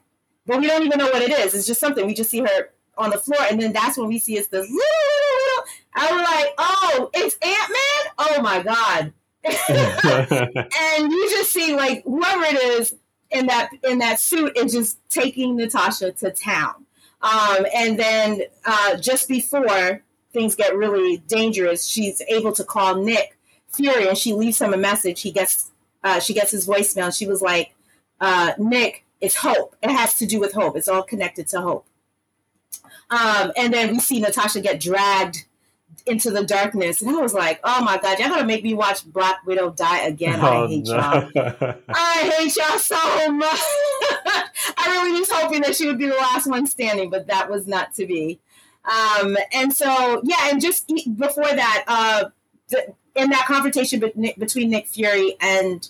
[0.50, 1.54] but we don't even know what it is.
[1.54, 2.04] It's just something.
[2.04, 4.58] We just see her on the floor, and then that's when we see it's the.
[4.58, 8.12] little, little, and we're like, oh, it's Ant Man.
[8.18, 9.12] Oh my god!
[9.44, 12.96] and you just see like whoever it is
[13.30, 16.84] in that in that suit is just taking Natasha to town.
[17.22, 23.38] Um, and then uh, just before things get really dangerous, she's able to call Nick
[23.68, 25.22] Fury, and she leaves him a message.
[25.22, 25.70] He gets
[26.02, 27.04] uh, she gets his voicemail.
[27.04, 27.72] And she was like,
[28.20, 29.76] uh, "Nick, it's hope.
[29.82, 30.76] It has to do with hope.
[30.76, 31.86] It's all connected to hope.
[33.10, 35.46] Um, and then we see Natasha get dragged
[36.06, 39.04] into the darkness, and I was like, "Oh my god, y'all gonna make me watch
[39.04, 40.38] Black Widow die again?
[40.40, 40.94] Oh, I hate no.
[40.94, 41.74] y'all.
[41.88, 43.60] I hate y'all so much.
[44.76, 47.66] I really was hoping that she would be the last one standing, but that was
[47.66, 48.38] not to be.
[48.84, 52.30] Um, and so, yeah, and just before that, uh,
[52.68, 55.88] the, in that confrontation between Nick Fury and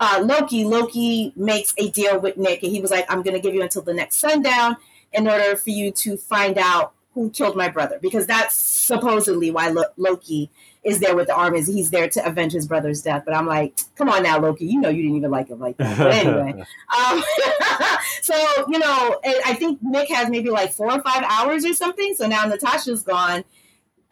[0.00, 3.40] uh, Loki, Loki makes a deal with Nick, and he was like, "I'm going to
[3.40, 4.76] give you until the next sundown
[5.12, 9.68] in order for you to find out who killed my brother, because that's supposedly why
[9.68, 10.50] Lo- Loki
[10.82, 11.66] is there with the armies.
[11.66, 13.22] He's there to avenge his brother's death.
[13.24, 14.66] But I'm like, come on now, Loki.
[14.66, 15.96] You know you didn't even like him like that.
[15.96, 16.52] But anyway,
[16.98, 17.22] um,
[18.22, 22.14] so you know, I think Nick has maybe like four or five hours or something.
[22.14, 23.44] So now Natasha's gone.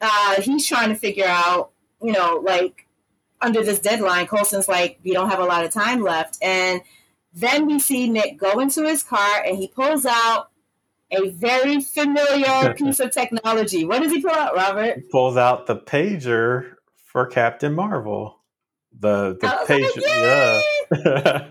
[0.01, 2.87] Uh, he's trying to figure out, you know, like
[3.43, 6.37] under this deadline, Coulson's like, we don't have a lot of time left.
[6.41, 6.81] And
[7.33, 10.49] then we see Nick go into his car and he pulls out
[11.11, 13.85] a very familiar piece of technology.
[13.85, 14.97] What does he pull out, Robert?
[14.97, 18.39] He pulls out the pager for Captain Marvel.
[18.99, 20.61] The the pager, like, yeah.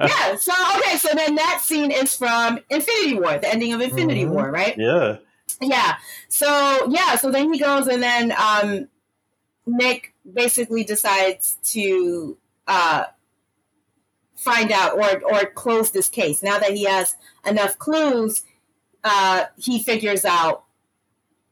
[0.00, 0.36] yeah.
[0.38, 4.32] So okay, so then that scene is from Infinity War, the ending of Infinity mm-hmm.
[4.32, 4.76] War, right?
[4.78, 5.16] Yeah.
[5.60, 5.96] Yeah.
[6.28, 8.88] So yeah, so then he goes and then um
[9.66, 13.04] Nick basically decides to uh,
[14.36, 16.42] find out or or close this case.
[16.42, 17.14] Now that he has
[17.46, 18.42] enough clues,
[19.04, 20.64] uh, he figures out,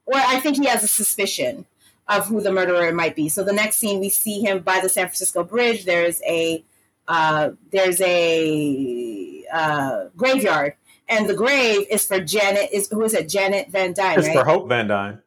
[0.07, 1.67] or I think he has a suspicion
[2.09, 3.29] of who the murderer might be.
[3.29, 5.85] So the next scene, we see him by the San Francisco Bridge.
[5.85, 6.65] There's a
[7.07, 10.75] uh, there's a uh, graveyard,
[11.09, 12.71] and the grave is for Janet.
[12.73, 13.29] Is who is it?
[13.29, 14.19] Janet Van Dyne.
[14.19, 14.37] It's right?
[14.37, 15.23] for Hope Van Dyne.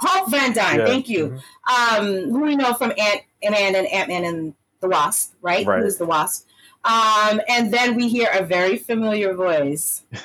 [0.00, 0.86] Hope Van Dyne, yeah.
[0.86, 1.40] thank you.
[1.66, 2.00] Mm-hmm.
[2.00, 5.66] Um, who we know from Ant Man and Ant Man and the Wasp, right?
[5.66, 5.82] right?
[5.82, 6.46] Who's the Wasp?
[6.84, 10.04] Um, and then we hear a very familiar voice.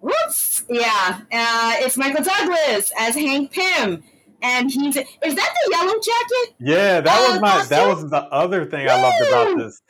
[0.00, 0.64] Whoops!
[0.68, 4.04] Yeah, uh, it's Michael Douglas as Hank Pym,
[4.42, 6.54] and he's is that the yellow jacket?
[6.60, 7.68] Yeah, that uh, was my costume?
[7.70, 8.92] that was the other thing Woo!
[8.92, 9.82] I loved about this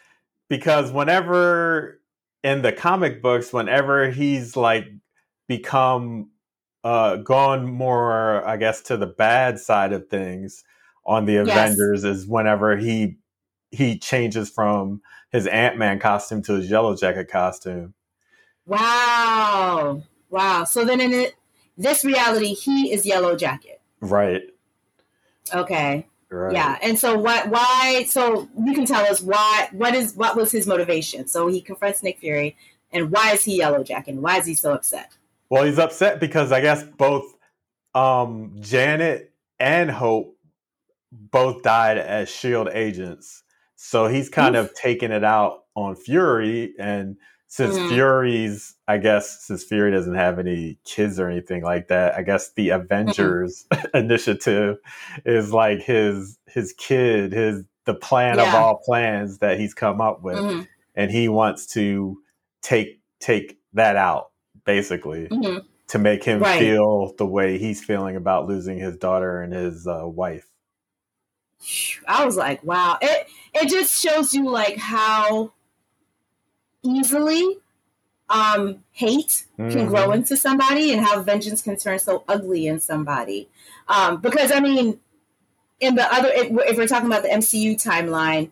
[0.48, 2.00] because whenever
[2.42, 4.86] in the comic books, whenever he's like
[5.48, 6.30] become
[6.86, 10.62] uh, gone more, I guess, to the bad side of things
[11.04, 12.18] on the Avengers yes.
[12.18, 13.16] is whenever he
[13.72, 17.94] he changes from his Ant Man costume to his Yellow Jacket costume.
[18.66, 20.04] Wow!
[20.30, 20.62] Wow!
[20.62, 21.34] So then in it,
[21.76, 23.80] this reality, he is Yellow Jacket.
[24.00, 24.42] Right.
[25.52, 26.06] Okay.
[26.30, 26.52] Right.
[26.52, 27.48] Yeah, and so what?
[27.48, 28.04] Why?
[28.06, 29.70] So you can tell us why?
[29.72, 31.26] What is what was his motivation?
[31.26, 32.56] So he confronts Nick Fury,
[32.92, 34.12] and why is he Yellow Jacket?
[34.12, 35.10] And why is he so upset?
[35.50, 37.24] Well, he's upset because I guess both
[37.94, 40.36] um, Janet and Hope
[41.12, 43.42] both died as Shield agents.
[43.76, 44.70] So he's kind Oof.
[44.70, 47.16] of taking it out on Fury and
[47.48, 47.88] since Mhm.
[47.90, 52.52] Fury's, I guess, since Fury doesn't have any kids or anything like that, I guess
[52.52, 54.78] the Avengers initiative
[55.24, 60.22] is like his his kid, his the plan of all plans that he's come up
[60.24, 62.18] with, Mhm, and he wants to
[62.62, 64.32] take take that out
[64.66, 65.64] basically mhm.
[65.88, 66.58] to make him Right.
[66.58, 70.46] feel the way he's feeling about losing his daughter and his uh, wife.
[72.06, 72.98] I was like, wow.
[73.00, 75.52] It it just shows you like how
[76.82, 77.58] easily
[78.28, 79.88] um hate can Mhm.
[79.88, 83.48] grow into somebody and how vengeance can turn so ugly in somebody.
[83.88, 84.98] Um because I mean
[85.80, 88.50] in the other if, we're- if we're talking about the MCU timeline,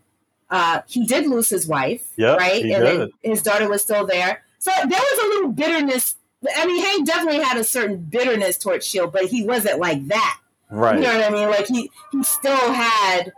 [0.49, 2.65] uh he did lose his wife, Yep, right?
[2.65, 4.44] and his daughter was still there.
[4.65, 6.17] So there was a little bitterness
[6.57, 10.41] I mean, Hank definitely had a certain bitterness towards Shield, but he wasn't like that.
[10.71, 10.97] Right.
[10.97, 11.49] You know what I mean?
[11.49, 13.33] Like he he still had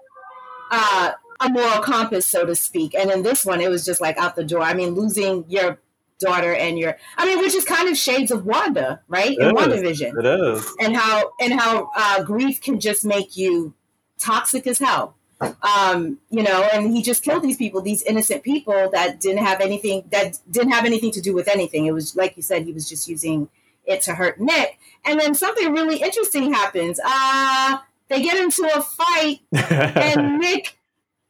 [0.70, 2.94] uh, a moral compass, so to speak.
[2.94, 4.62] And in this one, it was just like out the door.
[4.62, 5.78] I mean, losing your
[6.18, 9.36] daughter and your I mean, which is kind of shades of Wanda, right?
[9.36, 9.52] In is.
[9.52, 10.18] WandaVision.
[10.18, 10.74] It is.
[10.80, 13.74] And how and how uh, grief can just make you
[14.18, 15.15] toxic as hell.
[15.40, 19.60] Um, you know, and he just killed these people, these innocent people that didn't have
[19.60, 21.86] anything that didn't have anything to do with anything.
[21.86, 23.48] It was like you said, he was just using
[23.84, 24.78] it to hurt Nick.
[25.04, 26.98] And then something really interesting happens.
[27.04, 30.76] Uh they get into a fight and Nick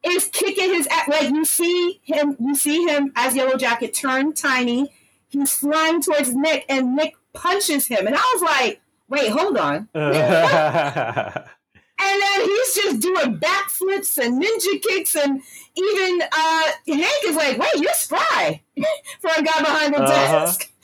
[0.04, 1.08] is kicking his ass.
[1.08, 4.92] Like you see him, you see him as Yellow Jacket turn tiny.
[5.28, 8.06] He's flying towards Nick, and Nick punches him.
[8.06, 9.88] And I was like, "Wait, hold on!"
[11.98, 15.40] And then he's just doing backflips and ninja kicks, and
[15.74, 18.60] even uh, Hank is like, "Wait, you're spry
[19.20, 20.44] for a guy behind the Uh-huh.
[20.44, 20.70] desk."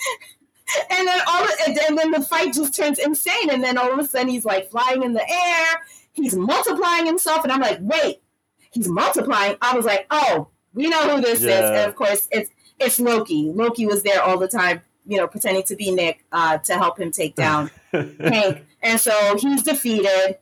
[0.91, 3.51] And then all, and and then the fight just turns insane.
[3.51, 5.67] And then all of a sudden, he's like flying in the air.
[6.15, 8.23] He's multiplying himself, and I'm like, "Wait,
[8.71, 12.51] he's multiplying?" I was like, "Oh, we know who this is." And of course, it's
[12.79, 13.51] it's Loki.
[13.55, 16.99] Loki was there all the time, you know, pretending to be Nick uh, to help
[16.99, 20.39] him take down Hank, and so he's defeated.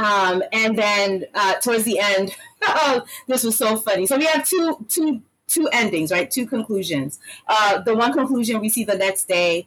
[0.00, 4.06] Um, and then uh, towards the end, oh, this was so funny.
[4.06, 6.30] So we have two two two endings, right?
[6.30, 7.18] Two conclusions.
[7.46, 9.66] Uh, the one conclusion we see the next day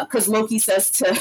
[0.00, 1.20] because Loki says to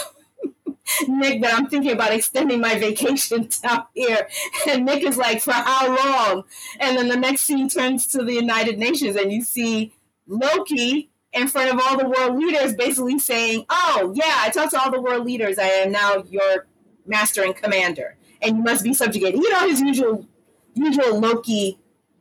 [1.08, 4.28] Nick that I'm thinking about extending my vacation down here,
[4.68, 6.44] and Nick is like, "For how long?"
[6.80, 9.94] And then the next scene turns to the United Nations, and you see
[10.28, 14.82] Loki in front of all the world leaders, basically saying, "Oh yeah, I talked to
[14.82, 15.60] all the world leaders.
[15.60, 16.68] I am now your
[17.06, 20.26] master and commander, and you must be subjugated." You know his usual
[20.74, 21.78] usual Loki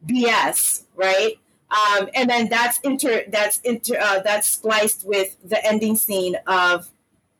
[0.07, 1.35] BS, right?
[1.71, 6.91] Um, and then that's inter that's inter uh, that's spliced with the ending scene of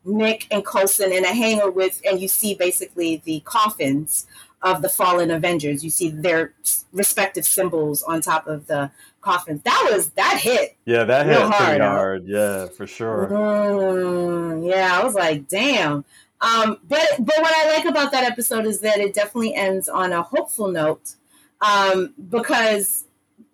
[0.05, 4.25] Nick and Coulson in a hangar with, and you see basically the coffins
[4.61, 5.83] of the fallen Avengers.
[5.83, 6.53] You see their
[6.93, 8.91] respective symbols on top of the
[9.21, 9.61] coffins.
[9.63, 10.77] That was that hit.
[10.85, 12.25] yeah, that hit hard, pretty hard.
[12.25, 13.27] Yeah, for sure.
[13.29, 16.05] Mm, yeah, I was like, damn.
[16.41, 20.11] Um, but but what I like about that episode is that it definitely ends on
[20.11, 21.15] a hopeful note,
[21.61, 23.05] um, because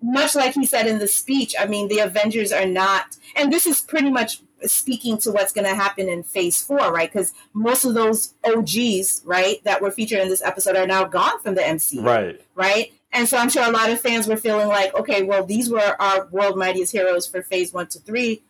[0.02, 3.65] much like he said in the speech, I mean, the Avengers are not, and this
[3.65, 7.12] is pretty much speaking to what's going to happen in Phase Four, right?
[7.12, 11.39] Because most of those OGs, right, that were featured in this episode are now gone
[11.41, 12.41] from the MCU Right.
[12.56, 12.93] right?
[13.12, 15.95] And so I'm sure a lot of fans were feeling like, okay, well, these were
[16.02, 18.43] our world mightiest heroes for phase one to three.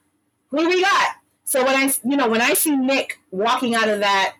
[0.49, 1.07] Who do we got?
[1.47, 4.35] So when I, you know, when I see Nick walking out of that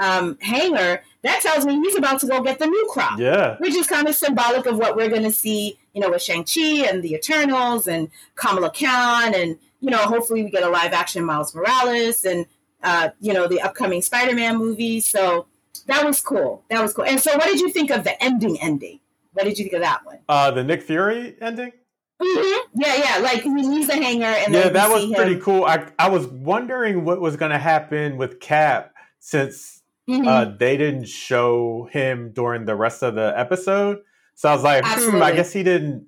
[0.00, 3.56] um, hangar, that tells me he's about to go get the new crop, Yeah.
[3.58, 6.42] which is kind of symbolic of what we're going to see, you know, with Shang
[6.44, 10.92] Chi and the Eternals and Kamala Khan, and you know, hopefully we get a live
[10.92, 12.44] action Miles Morales and
[12.82, 14.98] uh, you know the upcoming Spider Man movie.
[15.00, 15.46] So
[15.86, 16.64] that was cool.
[16.70, 17.04] That was cool.
[17.04, 18.60] And so, what did you think of the ending?
[18.60, 18.98] Ending.
[19.34, 20.18] What did you think of that one?
[20.28, 21.70] Uh, the Nick Fury ending.
[22.20, 23.18] Hmm Yeah, yeah.
[23.22, 25.40] Like he leaves the hangar and yeah, that was pretty him.
[25.40, 25.64] cool.
[25.64, 30.26] I I was wondering what was going to happen with Cap since Mhm.
[30.26, 33.98] uh, they didn't show him during the rest of the episode.
[34.34, 36.06] So I was like, hmm, I guess he didn't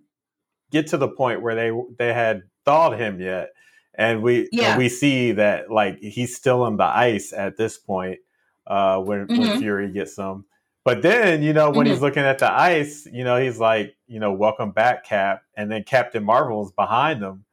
[0.71, 3.51] get to the point where they they had thawed him yet.
[3.95, 4.71] And we Yeah.
[4.71, 8.19] and we see that like he's still on the ice at this point
[8.67, 9.59] uh, when when Mhm.
[9.59, 10.45] Fury gets him.
[10.85, 11.93] But then you know when Mm-hmm.
[11.93, 15.71] he's looking at the ice, you know he's like, you know, welcome back, Cap, and
[15.71, 17.45] then Captain Marvel is behind them.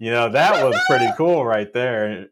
[0.00, 2.26] You know that was pretty cool right there.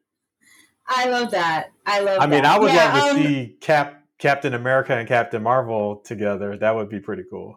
[0.88, 1.68] I love that.
[1.86, 2.18] I love.
[2.18, 2.22] That.
[2.22, 2.56] I mean, that.
[2.56, 6.56] I would Yeah, love to um, see Cap Captain America and Captain Marvel together.
[6.56, 7.56] That would be pretty cool.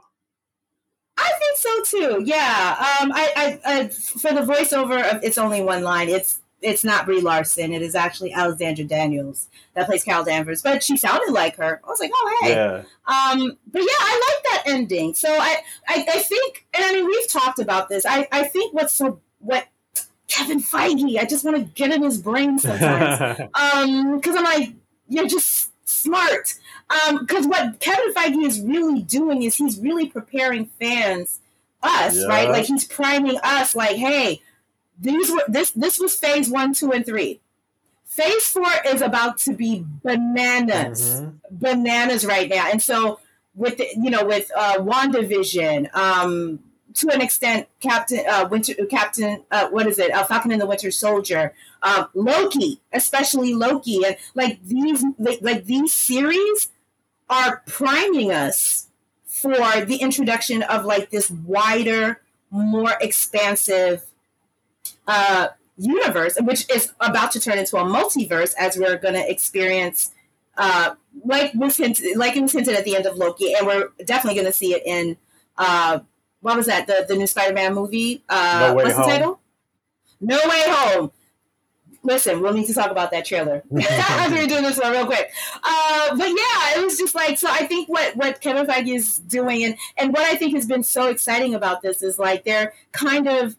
[1.17, 2.23] I think so too.
[2.23, 2.75] Yeah.
[3.01, 3.11] Um.
[3.11, 3.33] I.
[3.35, 3.59] I.
[3.65, 7.73] I for the voiceover of "It's Only One Line," it's it's not Brie Larson.
[7.73, 11.81] It is actually Alexandra Daniels that plays Carol Danvers, but she sounded like her.
[11.83, 12.49] I was like, oh hey.
[12.49, 15.13] Yeah, Um, but yeah, I like that ending.
[15.13, 15.57] So I,
[15.87, 18.05] I, I think, and I mean, we've talked about this.
[18.05, 19.67] I, I think what's so what
[20.27, 21.19] Kevin Feige.
[21.19, 23.39] I just want to get in his brain sometimes.
[23.53, 24.73] um, because I'm like,
[25.07, 26.55] you're just smart.
[26.89, 31.39] Um, because what Kevin Feige is really doing is he's really preparing fans,
[31.83, 32.25] us, yeah.
[32.27, 32.49] right?
[32.49, 34.41] Like he's priming us, like, hey,
[35.03, 37.41] these were this this was phase one, two, and three.
[38.05, 41.37] Phase four is about to be bananas, mm-hmm.
[41.51, 42.67] bananas right now.
[42.71, 43.19] And so
[43.53, 46.59] with the, you know with uh, WandaVision, um,
[46.95, 50.11] to an extent, Captain uh, Winter, Captain, uh, what is it?
[50.11, 55.65] Uh, Falcon and the Winter Soldier, uh, Loki, especially Loki, and like these, like, like
[55.65, 56.69] these series
[57.29, 58.87] are priming us
[59.25, 64.03] for the introduction of like this wider, more expansive
[65.07, 70.11] uh, universe, which is about to turn into a multiverse, as we're going to experience.
[70.55, 70.93] Uh,
[71.25, 74.39] like was hinted, like it was hinted at the end of Loki, and we're definitely
[74.39, 75.17] going to see it in
[75.57, 75.99] uh,
[76.41, 76.87] what was that?
[76.87, 78.23] The the new Spider Man movie.
[78.29, 79.01] Uh, no what's Home.
[79.01, 79.39] the title?
[80.21, 81.11] No Way Home.
[82.05, 85.31] Listen, we'll need to talk about that trailer after we're doing this one real quick.
[85.63, 87.47] Uh, but yeah, it was just like so.
[87.49, 90.83] I think what what Kevin Feige is doing, and and what I think has been
[90.83, 93.55] so exciting about this is like they're kind of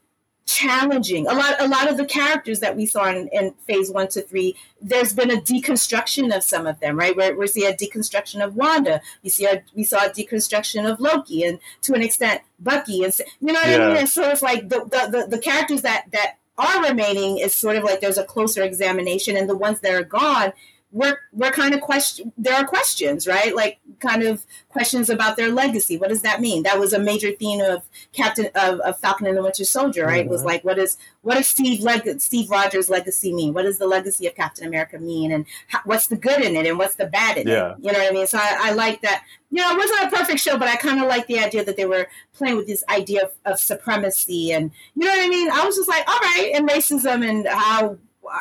[0.46, 1.26] challenging.
[1.26, 4.22] A lot, a lot of the characters that we saw in, in, phase one to
[4.22, 7.16] three, there's been a deconstruction of some of them, right?
[7.16, 9.00] We're, we see a deconstruction of Wanda.
[9.22, 13.14] We see a, we saw a deconstruction of Loki, and to an extent, Bucky, and
[13.40, 13.76] you know what yeah.
[13.76, 13.96] I mean.
[13.96, 17.76] And so it's like the, the the, the characters that that are remaining is sort
[17.76, 20.52] of like there's a closer examination, and the ones that are gone
[20.94, 23.54] we're we're kind of question there are questions right?
[23.54, 25.98] Like kind of questions about their legacy.
[25.98, 26.62] What does that mean?
[26.62, 27.82] That was a major theme of
[28.12, 30.22] captain of, of falcon and the winter soldier right?
[30.22, 30.30] Mm-hmm.
[30.30, 33.52] was like what is what does steve Leg- steve rogers legacy mean?
[33.52, 35.32] What does the legacy of captain america mean?
[35.32, 37.72] And how, what's the good in it and what's the bad in yeah.
[37.72, 38.26] it you know what i mean?
[38.28, 39.24] So i, I like that.
[39.50, 41.76] You know it wasn't a perfect show but i kind of like the idea that
[41.76, 44.52] they were playing with this idea of, of supremacy.
[44.52, 45.50] And you know what i mean?
[45.50, 47.98] I was just like all right and racism and how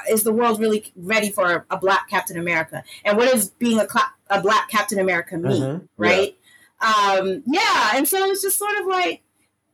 [0.09, 2.83] is the world really ready for a black Captain America?
[3.05, 3.87] And what does being a,
[4.29, 5.61] a black Captain America mean?
[5.61, 5.85] Mm-hmm.
[5.97, 6.37] Right?
[6.81, 7.17] Yeah.
[7.19, 7.91] Um, yeah.
[7.95, 9.21] And so it's just sort of like,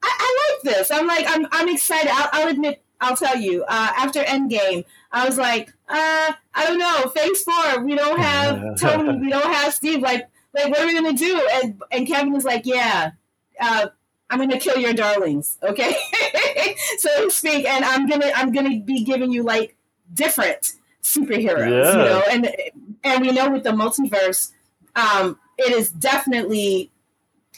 [0.04, 0.92] I, I like this.
[0.92, 2.12] I'm like, I'm, I'm excited.
[2.14, 6.80] I'll, I'll admit, I'll tell you, uh, after Endgame, I was like, uh, I don't
[6.80, 10.02] know, phase four, we don't have Tony, we don't have Steve.
[10.02, 11.48] Like, like, what are we gonna do?
[11.54, 13.12] And and Kevin was like, yeah,
[13.60, 13.88] uh,
[14.30, 15.96] I'm gonna kill your darlings, okay,
[16.98, 19.76] so to speak, and I'm gonna I'm gonna be giving you like
[20.14, 21.92] different superheroes, yeah.
[21.92, 22.56] you know, and
[23.04, 24.52] and we know with the multiverse,
[24.96, 26.92] um, it is definitely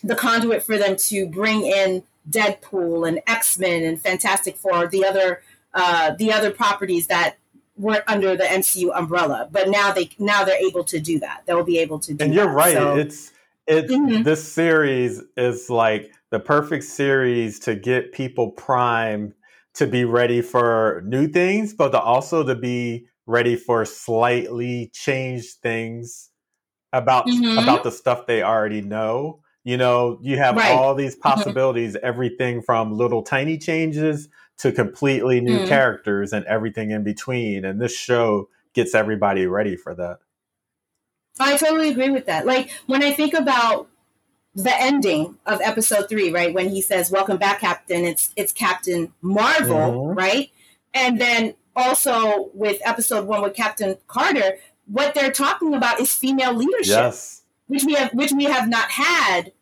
[0.03, 5.05] the conduit for them to bring in Deadpool and X Men and Fantastic Four, the
[5.05, 5.41] other
[5.73, 7.37] uh, the other properties that
[7.77, 11.41] weren't under the MCU umbrella, but now they now they're able to do that.
[11.45, 12.23] They'll be able to do.
[12.23, 12.51] And you're that.
[12.51, 12.73] right.
[12.73, 13.31] So, it's
[13.67, 14.23] it's mm-hmm.
[14.23, 19.33] this series is like the perfect series to get people primed
[19.75, 25.57] to be ready for new things, but to also to be ready for slightly changed
[25.61, 26.29] things
[26.93, 27.57] about mm-hmm.
[27.57, 29.39] about the stuff they already know.
[29.63, 30.71] You know, you have right.
[30.71, 31.29] all these mm-hmm.
[31.29, 32.05] possibilities, mm-hmm.
[32.05, 35.67] everything from little tiny changes to completely new mm-hmm.
[35.67, 37.63] characters and everything in between.
[37.63, 40.19] And this show gets everybody ready for that.
[41.39, 42.45] I totally agree with that.
[42.45, 43.87] Like when I think about
[44.53, 46.53] the ending of episode three, right?
[46.53, 50.17] When he says, Welcome back, Captain, it's it's Captain Marvel, mm-hmm.
[50.17, 50.49] right?
[50.93, 56.53] And then also with episode one with Captain Carter, what they're talking about is female
[56.53, 56.87] leadership.
[56.87, 57.43] Yes.
[57.67, 59.53] Which we have which we have not had,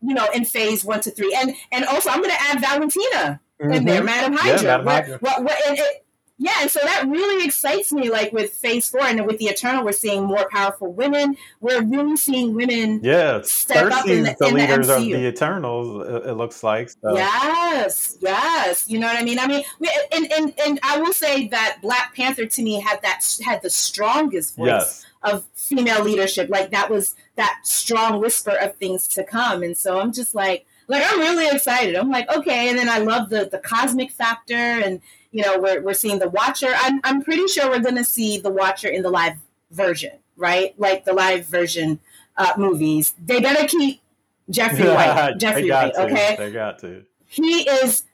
[0.00, 1.36] you know, in phase one to three.
[1.36, 3.72] And and also I'm gonna add Valentina mm-hmm.
[3.72, 4.62] in there, Madam Hydra.
[4.62, 5.18] Yeah, Madam Hydra.
[5.18, 6.03] What, what, and it,
[6.38, 8.10] yeah, and so that really excites me.
[8.10, 11.36] Like with Phase Four and with the Eternal, we're seeing more powerful women.
[11.60, 13.00] We're really seeing women.
[13.02, 16.26] Yeah, step up in the, the in leaders the of the Eternals.
[16.26, 16.90] It looks like.
[16.90, 17.14] So.
[17.14, 18.88] Yes, yes.
[18.88, 19.38] You know what I mean.
[19.38, 19.64] I mean,
[20.12, 23.70] and, and and I will say that Black Panther to me had that had the
[23.70, 24.66] strongest voice.
[24.66, 25.06] Yes.
[25.22, 29.98] Of female leadership, like that was that strong whisper of things to come, and so
[29.98, 31.96] I'm just like, like I'm really excited.
[31.96, 35.00] I'm like, okay, and then I love the the cosmic factor, and
[35.34, 36.72] you know, we're, we're seeing the Watcher.
[36.76, 39.34] I'm, I'm pretty sure we're going to see the Watcher in the live
[39.72, 40.78] version, right?
[40.78, 41.98] Like the live version
[42.36, 43.14] uh, movies.
[43.22, 44.00] They better keep
[44.48, 45.34] Jeffrey White.
[45.38, 46.02] Jeffrey Wright, to.
[46.02, 46.36] okay?
[46.38, 47.02] They got to.
[47.26, 48.04] He is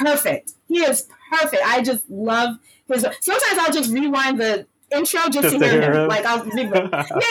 [0.00, 0.54] perfect.
[0.66, 1.62] He is perfect.
[1.64, 2.56] I just love
[2.88, 3.06] his.
[3.20, 5.92] Sometimes I'll just rewind the intro just, just to hear him.
[5.92, 6.08] him.
[6.08, 6.66] Like I'll, yeah,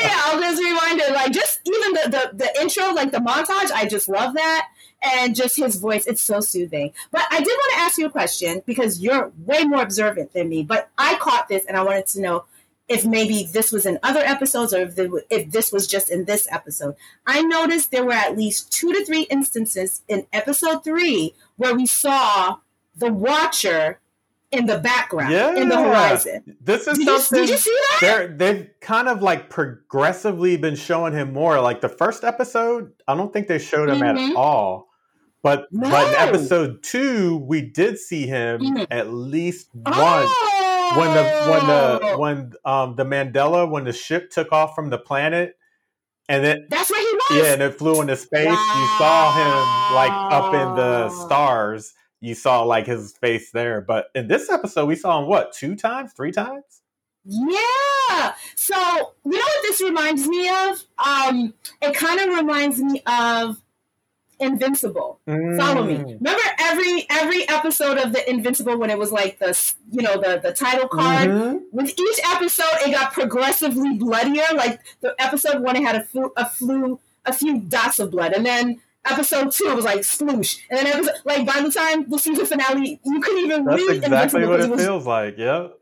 [0.02, 1.12] yeah, I'll just rewind it.
[1.12, 3.70] Like just even the, the the intro, like the montage.
[3.74, 4.70] I just love that
[5.02, 6.06] and just his voice.
[6.08, 6.94] It's so soothing.
[7.12, 10.50] But I did want to ask you a question because you're way more observant than
[10.50, 10.64] me.
[10.64, 12.46] But I caught this and I wanted to know
[12.88, 14.96] if maybe this was in other episodes or if,
[15.30, 16.96] if this was just in this episode.
[17.26, 21.86] I noticed there were at least two to three instances in episode three where we
[21.86, 22.58] saw
[22.96, 24.00] the Watcher
[24.52, 25.56] in the background, yeah.
[25.56, 26.58] in the horizon.
[26.60, 27.42] This is did something.
[27.42, 28.38] You, did you see that?
[28.40, 31.62] They've kind of like progressively been showing him more.
[31.62, 34.32] Like the first episode, I don't think they showed him mm-hmm.
[34.32, 34.89] at all.
[35.42, 35.90] But no.
[35.90, 38.84] but in episode two, we did see him mm-hmm.
[38.92, 40.96] at least once oh.
[40.98, 42.18] when the when the oh!
[42.18, 45.56] when um the Mandela when the ship took off from the planet
[46.30, 47.44] and then that's where he was.
[47.44, 48.46] Yeah, and it flew into space.
[48.46, 48.52] Wow.
[48.52, 51.94] You saw him like up in the stars.
[52.22, 53.82] You saw like his face there.
[53.82, 56.82] But in this episode, we saw him what two times, three times?
[57.26, 58.34] Yeah.
[58.56, 58.76] So
[59.26, 60.84] you know what this reminds me of?
[61.04, 63.60] Um, it kind of reminds me of
[64.40, 65.20] Invincible.
[65.28, 65.58] Mm.
[65.58, 65.96] Follow me.
[65.96, 66.18] Mm.
[66.20, 69.58] Remember every every episode of the Invincible when it was like the
[69.92, 71.30] you know the the title card.
[71.30, 71.58] Mm-hmm.
[71.72, 74.46] With each episode, it got progressively bloodier.
[74.56, 78.34] Like the episode one, it had a flu, a flu a few dots of blood,
[78.34, 82.10] and then episode two it was like sploosh, and then episode, like by the time
[82.10, 85.38] the season finale, you couldn't even That's read exactly what it, it was, feels like.
[85.38, 85.79] Yep.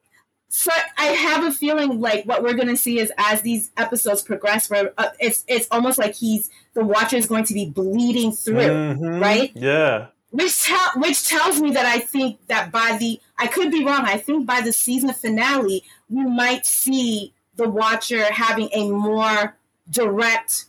[0.49, 4.21] So I have a feeling like what we're going to see is as these episodes
[4.21, 8.31] progress, where uh, it's it's almost like he's the watcher is going to be bleeding
[8.31, 9.19] through, mm-hmm.
[9.19, 9.51] right?
[9.55, 10.07] Yeah.
[10.31, 14.01] Which tell which tells me that I think that by the I could be wrong.
[14.05, 19.57] I think by the season finale we might see the watcher having a more
[19.89, 20.65] direct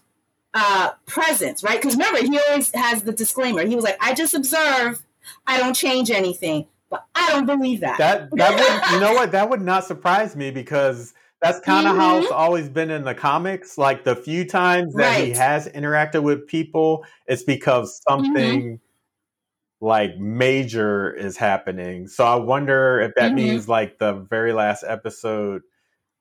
[0.54, 1.80] uh, presence, right?
[1.80, 3.64] Because remember, he always has the disclaimer.
[3.64, 5.02] He was like, "I just observe.
[5.46, 7.98] I don't change anything." But I don't believe that.
[7.98, 11.92] That that would you know what that would not surprise me because that's kind of
[11.92, 12.00] mm-hmm.
[12.00, 13.78] how it's always been in the comics.
[13.78, 15.26] Like the few times that right.
[15.28, 19.86] he has interacted with people, it's because something mm-hmm.
[19.86, 22.08] like major is happening.
[22.08, 23.36] So I wonder if that mm-hmm.
[23.36, 25.62] means like the very last episode,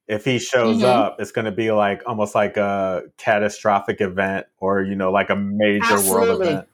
[0.08, 0.86] if he shows mm-hmm.
[0.86, 5.32] up, it's going to be like almost like a catastrophic event or you know like
[5.32, 6.28] a major Absolutely.
[6.28, 6.68] world event.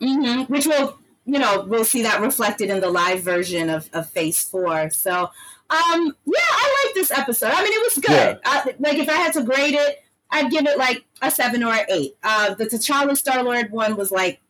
[0.00, 0.52] Mm-hmm.
[0.52, 0.97] Which will
[1.28, 4.88] you know, we'll see that reflected in the live version of, of Phase Four.
[4.88, 7.50] So, um, yeah, I like this episode.
[7.52, 8.10] I mean, it was good.
[8.10, 8.38] Yeah.
[8.46, 11.74] I, like, if I had to grade it, I'd give it like a seven or
[11.74, 12.16] an eight.
[12.22, 14.40] Uh, the T'Challa Star Lord one was like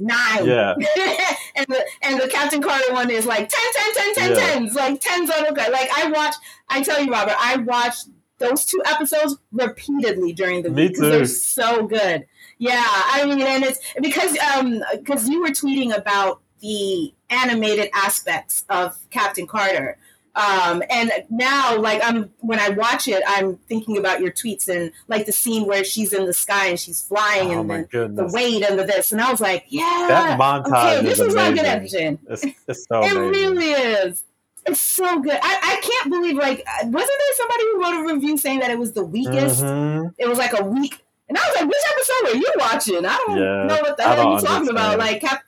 [0.00, 0.46] nine.
[0.46, 0.74] Yeah.
[1.56, 3.60] and the and the Captain Carter one is like 10,
[3.94, 4.36] 10, 10, 10, yeah.
[4.36, 5.70] tens, like tens on okay.
[5.70, 6.34] Like I watch.
[6.68, 11.10] I tell you, Robert, I watched those two episodes repeatedly during the Me week because
[11.10, 12.26] they're so good.
[12.58, 18.64] Yeah, I mean, and it's because um because you were tweeting about the animated aspects
[18.68, 19.98] of Captain Carter.
[20.36, 24.90] Um, and now, like I'm when I watch it, I'm thinking about your tweets and
[25.06, 28.30] like the scene where she's in the sky and she's flying oh, and the, the
[28.32, 30.96] weight and the this, and I was like, yeah, that montage.
[30.96, 32.18] Okay, this is, is not good action.
[32.28, 33.30] It's, it's so it amazing.
[33.30, 34.24] really is.
[34.66, 35.38] It's so good.
[35.40, 38.78] I, I can't believe like wasn't there somebody who wrote a review saying that it
[38.78, 39.62] was the weakest?
[39.62, 40.08] Mm-hmm.
[40.18, 43.06] It was like a weak and I was like, which episode are you watching?
[43.06, 44.98] I don't yeah, know what the hell you're talking about.
[44.98, 45.44] Like, Cap-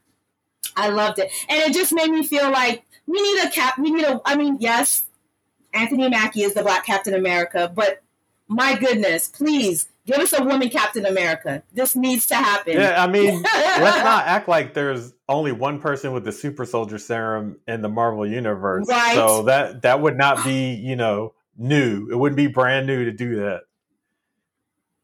[0.76, 1.30] I loved it.
[1.48, 3.78] And it just made me feel like we need a cap.
[3.78, 5.04] We need a, I mean, yes,
[5.72, 8.02] Anthony Mackie is the Black Captain America, but
[8.48, 11.62] my goodness, please give us a woman Captain America.
[11.72, 12.74] This needs to happen.
[12.74, 16.98] Yeah, I mean, let's not act like there's only one person with the super soldier
[16.98, 18.86] serum in the Marvel universe.
[18.88, 19.14] Right.
[19.14, 22.08] So that that would not be, you know, new.
[22.10, 23.62] It wouldn't be brand new to do that.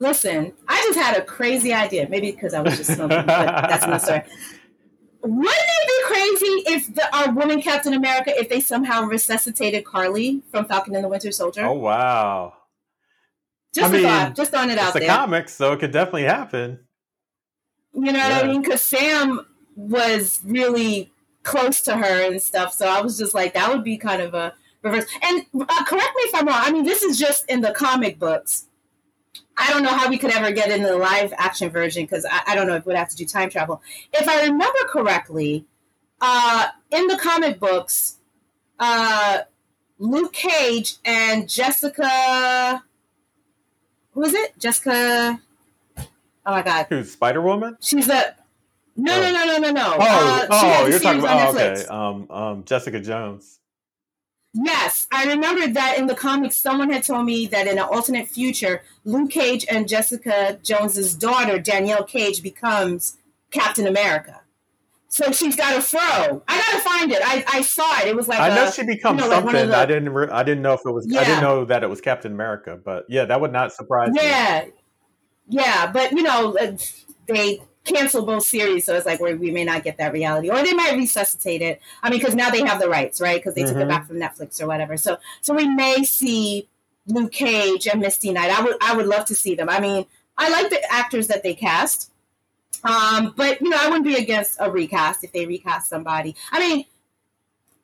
[0.03, 2.09] Listen, I just had a crazy idea.
[2.09, 4.23] Maybe because I was just smoking, but that's another story.
[5.23, 10.43] Wouldn't it be crazy if the, our woman Captain America, if they somehow resuscitated Carly
[10.51, 11.65] from Falcon and the Winter Soldier?
[11.65, 12.55] Oh wow!
[13.73, 15.03] Just I mean, thought, just throwing it out there.
[15.05, 16.81] It's a comics, so it could definitely happen.
[17.95, 18.39] You know yeah.
[18.39, 18.63] what I mean?
[18.63, 19.47] Because Sam
[19.77, 21.13] was really
[21.45, 24.35] close to her and stuff, so I was just like, that would be kind of
[24.35, 25.07] a reverse.
[25.23, 26.61] And uh, correct me if I'm wrong.
[26.61, 28.67] I mean, this is just in the comic books.
[29.57, 32.43] I don't know how we could ever get into the live action version because I,
[32.49, 33.83] I, don't know if we'd have to do time travel.
[34.13, 35.67] If I remember correctly,
[36.21, 38.17] uh, in the comic books,
[38.79, 39.41] uh,
[39.99, 42.83] Luke Cage and Jessica,
[44.13, 44.59] who is it?
[44.59, 45.41] Jessica.
[45.99, 46.87] Oh my God.
[46.89, 47.77] Who's Spider Woman?
[47.81, 48.35] She's a.
[48.97, 49.21] No, oh.
[49.21, 49.97] no, no, no, no, no.
[49.99, 51.85] Oh, uh, oh, you're talking about oh, okay.
[51.87, 53.61] Um, um, Jessica Jones.
[54.55, 58.29] Yes, I remember that in the comics, someone had told me that in an alternate
[58.29, 63.17] future, Luke Cage and Jessica Jones's daughter, Danielle Cage, becomes
[63.51, 64.43] Captain America.
[65.09, 66.43] So she's got a fro.
[66.49, 67.21] I gotta find it.
[67.23, 68.09] I, I saw it.
[68.09, 69.55] It was like I know she becomes you know, something.
[69.55, 70.09] Like the, I didn't.
[70.09, 71.07] Re- I didn't know if it was.
[71.09, 71.21] Yeah.
[71.21, 72.79] I didn't know that it was Captain America.
[72.83, 74.65] But yeah, that would not surprise yeah.
[74.65, 74.73] me.
[75.49, 75.93] Yeah, yeah.
[75.93, 76.77] But you know, uh,
[77.27, 80.73] they cancel both series, so it's like we may not get that reality, or they
[80.73, 81.81] might resuscitate it.
[82.03, 83.41] I mean, because now they have the rights, right?
[83.41, 83.73] Because they mm-hmm.
[83.73, 83.89] took it mm-hmm.
[83.89, 84.97] back from Netflix or whatever.
[84.97, 86.69] So, so we may see
[87.07, 88.51] Luke Cage and Misty Knight.
[88.51, 89.69] I would, I would love to see them.
[89.69, 90.07] I mean,
[90.39, 92.11] I like the actors that they cast,
[92.85, 96.37] um, but you know, I wouldn't be against a recast if they recast somebody.
[96.51, 96.85] I mean,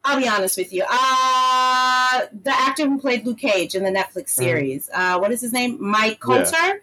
[0.05, 0.85] I'll be honest with you.
[0.89, 4.43] Uh, the actor who played Luke Cage in the Netflix Mm-hmm.
[4.43, 5.77] series, uh, what is his name?
[5.81, 6.83] Mike Colter.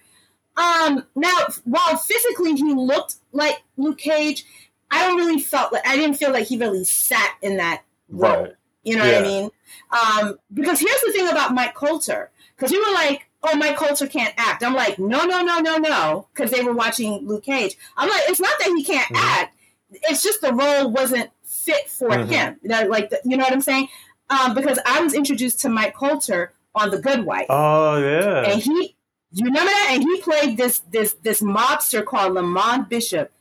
[0.58, 4.46] Um, now, while physically he looked like Luke Cage,
[4.92, 8.44] I don't really felt like I didn't feel like he really sat in that role.
[8.44, 8.54] Right.
[8.84, 9.50] You know what I mean?
[9.92, 12.30] Um, because here's the thing about Mike Colter.
[12.56, 14.64] Because we were like, oh, Mike Colter can't act.
[14.64, 16.28] I'm like, no, no, no, no, no.
[16.34, 17.76] Because they were watching Luke Cage.
[17.98, 19.18] I'm like, it's not that he can't Mhm.
[19.20, 19.58] act.
[19.92, 22.28] It's just the role wasn't fit for Mhm.
[22.28, 22.60] him.
[22.66, 23.90] That, like, the, you know what I'm saying?
[24.30, 28.44] Um, because I was introduced to Mike Colter on The Good Wife, Oh yeah.
[28.52, 28.95] and he,
[29.44, 29.90] you remember that?
[29.92, 33.32] And he played this this this mobster called Lamont Bishop.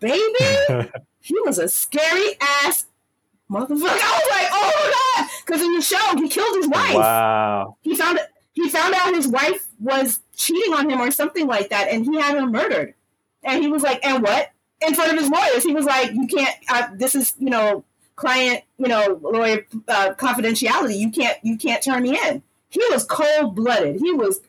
[0.00, 0.44] Baby,
[1.20, 2.86] he was a scary ass
[3.50, 3.70] motherfucker.
[3.70, 6.94] I was like, oh my god, because in the show he killed his wife.
[6.94, 7.76] wow.
[7.82, 8.18] He found
[8.52, 12.16] he found out his wife was cheating on him or something like that, and he
[12.20, 12.94] had her murdered.
[13.44, 14.50] And he was like, and what?
[14.80, 16.54] In front of his lawyers, he was like, you can't.
[16.68, 17.84] Uh, this is you know
[18.16, 20.98] client you know lawyer uh, confidentiality.
[20.98, 22.42] You can't you can't turn me in.
[22.70, 24.00] He was cold blooded.
[24.00, 24.40] He was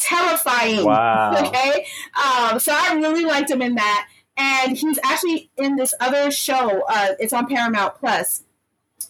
[0.00, 0.84] terrifying.
[0.84, 1.32] Wow.
[1.46, 1.86] Okay.
[2.16, 4.08] Um, so I really liked him in that.
[4.36, 6.82] And he's actually in this other show.
[6.88, 8.42] Uh, it's on Paramount Plus.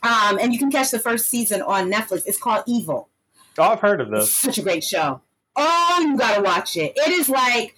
[0.02, 2.22] Um, and you can catch the first season on Netflix.
[2.26, 3.08] It's called Evil.
[3.58, 4.32] Oh, I've heard of It's this.
[4.34, 5.20] such a great show.
[5.56, 6.92] Oh, you gotta watch it.
[6.96, 7.74] It is like,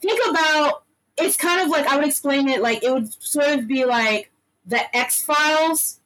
[0.00, 0.82] think about.
[1.16, 4.30] It's kind of like I would explain it like it would sort of be like
[4.66, 6.00] the X Files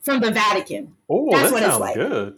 [0.00, 0.94] from the Vatican.
[1.08, 1.94] Oh, That's that what it's sounds like.
[1.94, 2.36] good.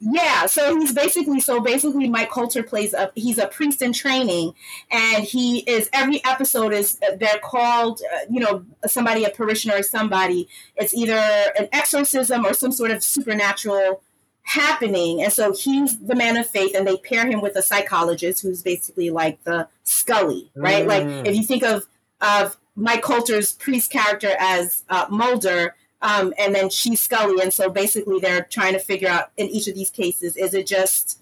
[0.00, 4.54] Yeah, so he's basically so basically Mike Colter plays a he's a priest in training,
[4.92, 9.82] and he is every episode is they're called uh, you know somebody a parishioner or
[9.82, 10.48] somebody.
[10.76, 11.14] It's either
[11.58, 14.00] an exorcism or some sort of supernatural
[14.42, 18.42] happening, and so he's the man of faith, and they pair him with a psychologist
[18.42, 20.86] who's basically like the Scully, right?
[20.86, 21.26] Like Mm.
[21.26, 21.86] if you think of
[22.20, 27.68] of Mike Colter's priest character as uh, Mulder, um, and then she's Scully, and so
[27.70, 31.20] basically they're trying to figure out in each of these cases: is it just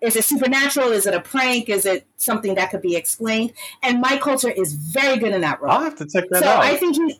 [0.00, 0.92] is it supernatural?
[0.92, 1.68] Is it a prank?
[1.68, 3.52] Is it something that could be explained?
[3.82, 5.72] And Mike Colter is very good in that role.
[5.72, 6.60] I'll have to check that so out.
[6.60, 7.18] I think he,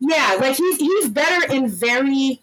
[0.00, 2.40] yeah, like he's he's better in very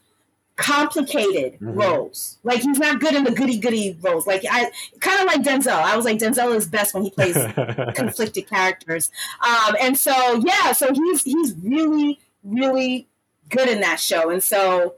[0.56, 1.76] complicated Mhm.
[1.82, 2.38] roles.
[2.44, 4.28] Like he's not good in the goody goody roles.
[4.28, 5.72] Like I kind of like Denzel.
[5.72, 7.36] I was like Denzel is best when he plays
[7.96, 9.10] conflicted characters.
[9.42, 10.12] Um, and so
[10.46, 13.08] yeah, so he's he's really really
[13.50, 14.30] good in that show.
[14.30, 14.96] And so,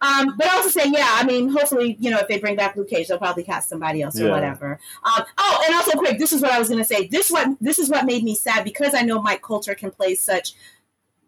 [0.00, 2.88] um, but also saying, yeah, I mean, hopefully you know if they bring back Luke
[2.90, 4.30] Cage, they'll probably cast somebody else or Yeah.
[4.30, 4.78] whatever.
[5.04, 7.06] Um, oh, and also quick, this is what I was going to say.
[7.08, 10.14] This what this is what made me sad because I know Mike Colter can play
[10.14, 10.52] such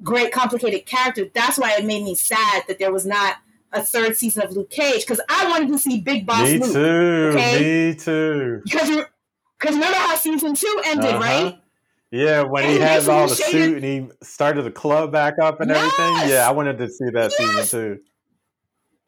[0.02, 1.28] great complicated characters.
[1.34, 3.36] That's why it made me sad that there was not
[3.72, 6.72] a third season of Luke Cage because I wanted to see Big Boss Me Luke.
[6.72, 7.30] too.
[7.34, 7.88] okay?
[7.90, 8.60] Me too.
[8.64, 8.88] Because
[9.58, 11.18] because remember how season two ended, Uh-huh.
[11.20, 11.58] right?
[12.10, 15.60] Yeah, when he And has all the suit and he started the club back up
[15.60, 16.28] and everything.
[16.30, 17.70] Yeah, I wanted to see that Yes!
[17.70, 18.00] season too.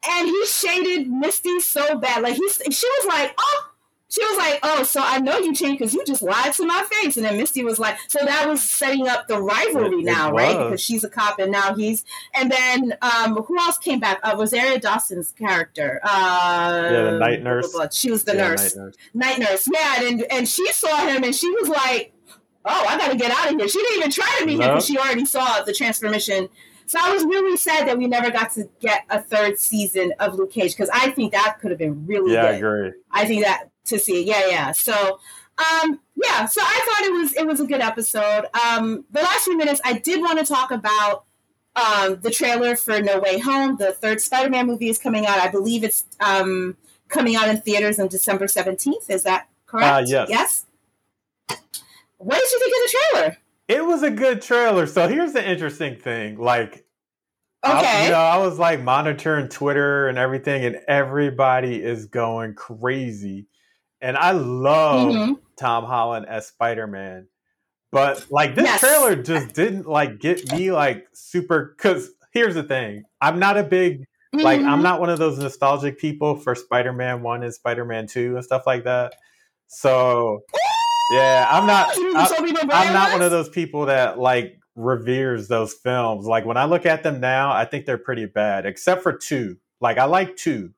[0.07, 2.21] and he shaded Misty so bad.
[2.23, 3.67] Like he, she was like, "Oh,"
[4.09, 6.83] she was like, "Oh, so I know you changed because you just lied to my
[6.91, 10.05] face." And then Misty was like, "So that was setting up the rivalry It- it
[10.05, 10.55] now, right?
[10.55, 10.65] was.
[10.67, 12.03] Because she's a cop and now he's."
[12.35, 14.19] And then um, who else came back?
[14.23, 15.99] Uh, Rosario Dawson's character.
[16.03, 17.71] Uh, Yeah, the night blah, blah, nurse.
[17.73, 17.87] blah.
[17.91, 18.95] She was the Yeah, nurse, night nurse.
[19.13, 19.67] night nurse.
[19.71, 22.13] Yeah, and and she saw him and she was like,
[22.65, 24.67] "Oh, I got to get out of here." She didn't even try to him No.
[24.67, 26.49] because she already saw the transformation.
[26.85, 30.35] So I was really sad that we never got to get a third season of
[30.35, 32.91] Luke Cage because I think that could have been really Yeah, I agree.
[33.11, 34.71] I think that to see, yeah, yeah.
[34.73, 35.19] So,
[35.57, 36.45] um, yeah.
[36.45, 38.45] So I thought it was it was a good episode.
[38.53, 41.23] Um, the last few minutes, I did want to talk about
[41.77, 43.77] um, the trailer for No Way Home.
[43.77, 45.39] The third Spider-Man movie is coming out.
[45.39, 46.75] I believe it's um,
[47.07, 49.09] coming out in theaters on December seventeenth.
[49.09, 49.93] Is that correct?
[49.93, 50.27] Uh, yes.
[50.29, 50.65] Yes.
[52.23, 53.37] What did you think of the trailer?
[53.67, 54.85] It was a good trailer.
[54.87, 56.37] So here's the interesting thing.
[56.37, 56.85] Like,
[57.63, 58.05] I, Okay.
[58.05, 63.47] you know, I was like monitoring Twitter and everything, and everybody is going crazy.
[64.01, 65.39] And I love Mhm.
[65.57, 67.27] Tom Holland as Spider Man.
[67.91, 68.79] But like this Yes.
[68.79, 73.03] trailer just didn't like get me like super cause here's the thing.
[73.21, 74.83] I'm not a big like I'm Mhm.
[74.83, 78.43] not one of those nostalgic people for Spider Man one and Spider Man two and
[78.45, 79.13] stuff like that.
[79.67, 80.41] So
[81.11, 84.59] yeah, I'm not You mean the I- I'm not one of those people that like
[84.75, 86.25] reveres those films.
[86.25, 89.57] Like when I look at them now, I think they're pretty bad, except for two.
[89.79, 90.73] Like I like two.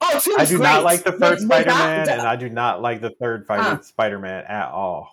[0.00, 0.64] Oh, two I do great.
[0.66, 3.80] not like the first Spider Man, and I do not like the third Uh.
[3.82, 5.08] Spider Man at all.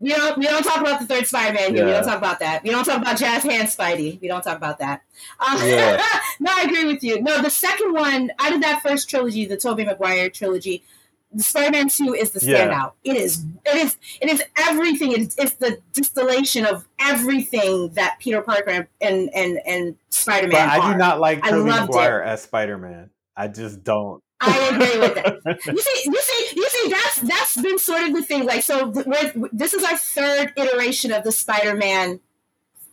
[0.00, 1.86] We don't we don't talk about the third Spider-Man here.
[1.86, 2.62] We don't talk about that.
[2.64, 4.20] We don't talk about Jazz Hand Spidey.
[4.20, 5.02] We don't talk about that.
[5.38, 6.02] Um, Yeah.
[6.40, 7.22] no, I agree with you.
[7.22, 10.82] No, the second one out of that first trilogy, the Tobey Maguire trilogy,
[11.42, 12.68] Spider-Man Two is the Yeah.
[12.68, 12.92] standout.
[13.04, 13.44] It is.
[13.64, 13.96] It is.
[14.20, 15.12] It is everything.
[15.12, 20.68] It is, it's the distillation of everything that Peter Parker and and and But Spider-Man
[20.68, 20.92] I are.
[20.92, 23.10] do not like Tobey Maguire as Spider Man.
[23.36, 24.22] I just don't.
[24.40, 25.38] I agree with that.
[25.66, 26.90] You see, you see, you see.
[26.90, 28.44] That's that's been sort of the thing.
[28.44, 28.90] Like, so
[29.52, 32.20] this is our third iteration of the Spider-Man,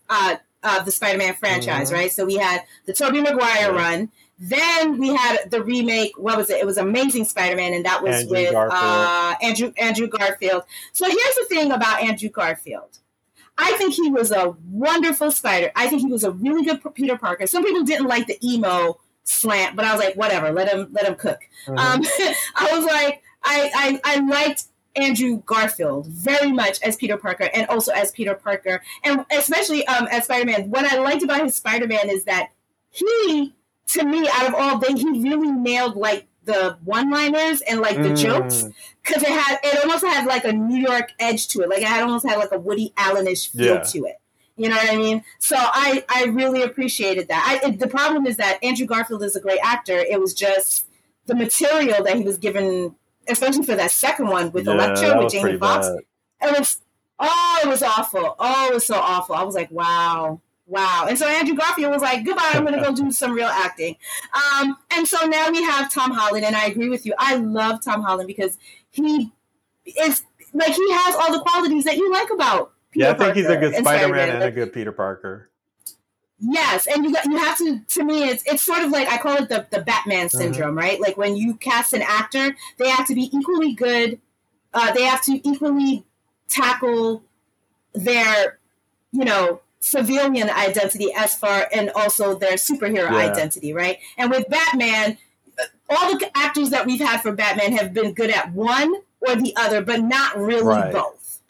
[0.10, 1.94] uh, uh, the Spider-Man franchise, Mhm.
[1.94, 2.12] right?
[2.12, 3.78] So we had the Tobey Maguire Yeah.
[3.78, 4.12] run.
[4.44, 6.14] Then we had the remake.
[6.18, 6.58] What was it?
[6.58, 10.64] It was Amazing Spider-Man, and that was Andrew with uh, Andrew Andrew Garfield.
[10.94, 12.98] So here's the thing about Andrew Garfield.
[13.60, 15.72] I think he was a wonderful Spider.
[15.76, 17.46] I think he was a really good Peter Parker.
[17.46, 21.06] Some people didn't like the emo slant, but I was like, whatever, let him let
[21.06, 21.42] him cook.
[21.68, 21.78] Mhm.
[21.78, 22.02] Um,
[22.56, 24.64] I was like, I, I I liked
[24.96, 30.08] Andrew Garfield very much as Peter Parker, and also as Peter Parker, and especially um,
[30.12, 30.72] as Spider Man.
[30.72, 32.50] What I liked about his Spider Man is that
[32.90, 33.54] he,
[33.88, 37.98] to me, out of all they, he really nailed like the one liners and like
[37.98, 38.18] the Mm.
[38.18, 38.66] jokes
[39.04, 41.70] because it had it almost had like a New York edge to it.
[41.70, 43.82] Like it had almost had like a Woody Allenish feel Yeah.
[43.84, 44.16] to it.
[44.58, 45.24] You know what I mean?
[45.40, 47.62] So I I really appreciated that.
[47.64, 49.98] I, it, the problem is that Andrew Garfield is a great actor.
[49.98, 50.88] It was just
[51.28, 52.96] the material that he was given,
[53.28, 55.88] especially for that second one with Yeah, Electro with Jamie Foxx.
[56.42, 56.80] It was
[57.20, 58.36] oh, it was awful.
[58.40, 59.36] Oh, it was so awful.
[59.36, 60.42] I was like, wow.
[60.72, 61.06] Wow.
[61.10, 63.98] And so Andrew Garfield was like, goodbye, I'm going to go do some real acting.
[64.34, 67.14] Um, and so now we have Tom Holland, and I agree with you.
[67.20, 68.58] I love Tom Holland because
[68.90, 69.34] he
[69.86, 73.36] is like, he has all the qualities that you like about Peter Yeah, I think
[73.36, 75.50] he's a good Spider Man and a good Peter Parker.
[76.40, 77.80] Yes, and you got, you have to.
[77.80, 80.38] To me, it's it's sort of like I call it the the Batman Mm-hmm.
[80.38, 81.00] syndrome, right?
[81.00, 84.20] Like when you cast an actor, they have to be equally good.
[84.74, 86.04] Uh, they have to equally
[86.48, 87.24] tackle
[87.94, 88.58] their,
[89.12, 93.18] you know, civilian identity as far and also their superhero Yeah.
[93.18, 93.98] identity, right?
[94.18, 95.18] And with Batman,
[95.90, 99.54] all the actors that we've had for Batman have been good at one or the
[99.58, 100.94] other, but not really Right.
[100.94, 101.42] both.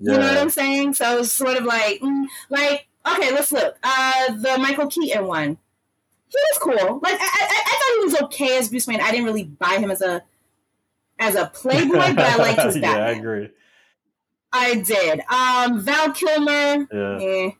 [0.00, 0.94] You know what I'm saying?
[0.94, 3.76] So it's sort of like, mm, like, okay, let's look.
[3.82, 5.58] Uh, the Michael Keaton one.
[6.28, 7.00] He was cool.
[7.02, 9.00] Like, I, I, I thought he was okay as Bruce Wayne.
[9.00, 10.22] I didn't really buy him as a
[11.18, 13.50] as a playboy, but I liked his yeah, I agree.
[14.52, 15.20] I did.
[15.30, 16.86] Um, Val Kilmer.
[16.92, 17.18] Yeah.
[17.20, 17.50] Eh,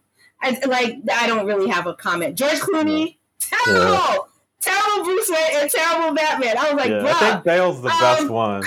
[0.41, 0.97] I like.
[1.13, 2.37] I don't really have a comment.
[2.37, 3.17] George Clooney.
[3.41, 4.29] Terrible.
[4.61, 6.59] Terrible Bruce Wayne and terrible Batman.
[6.59, 7.05] I was like, yeah.
[7.07, 8.63] I think Bale's the um, best one.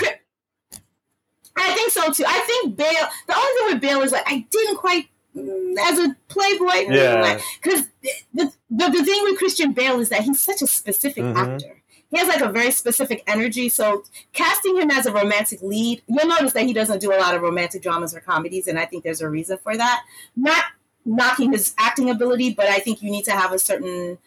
[1.54, 2.24] I think so too.
[2.26, 3.08] I think Bale.
[3.26, 6.92] The only thing with Bale is like I didn't quite mm, as a Playboy.
[6.94, 7.38] Yeah.
[7.62, 11.36] Because the, the the thing with Christian Bale is that he's such a specific Mhm.
[11.36, 11.81] actor.
[12.12, 13.68] He has like a very specific energy.
[13.68, 17.34] So casting him as a romantic lead, you'll notice that he doesn't do a lot
[17.34, 20.04] of romantic dramas or comedies, and I think there's a reason for that.
[20.36, 20.62] Not
[21.04, 24.18] knocking his acting ability, but I think you need to have a certain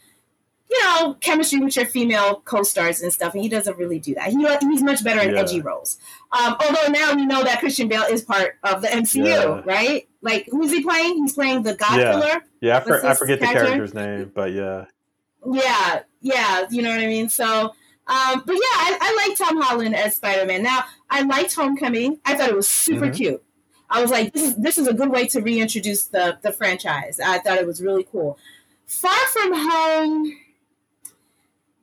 [0.67, 4.29] you know, chemistry with your female co-stars and stuff, and he doesn't really do that.
[4.31, 5.41] He, he's much better in Yeah.
[5.41, 5.99] edgy roles.
[6.31, 9.61] Um, although now we know that Christian Bale is part of the MCU, Yeah.
[9.63, 10.07] right?
[10.21, 11.17] Like, who's he playing?
[11.17, 12.11] He's playing the God Yeah.
[12.13, 12.43] Killer.
[12.61, 14.85] Yeah, I, for, I forget the character's name, but yeah.
[15.47, 17.29] Yeah, yeah, you know what I mean.
[17.29, 17.45] So,
[18.07, 20.63] um, but yeah, I, I like Tom Holland as Spider Man.
[20.63, 22.19] Now, I liked Homecoming.
[22.25, 23.15] I thought it was super Mhm.
[23.15, 23.43] cute.
[23.89, 27.19] I was like, this is this is a good way to reintroduce the the franchise.
[27.23, 28.37] I thought it was really cool.
[28.87, 30.35] Far from Home.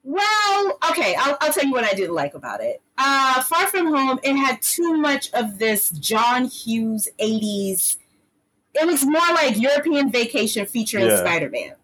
[0.04, 2.82] Well, okay, I'll, I'll tell you what I didn't like about it.
[2.98, 7.98] Uh, Far From Home, it had too much of this John Hughes 80s.
[8.74, 11.18] It was more like European Vacation featuring Yeah.
[11.20, 11.74] Spider Man.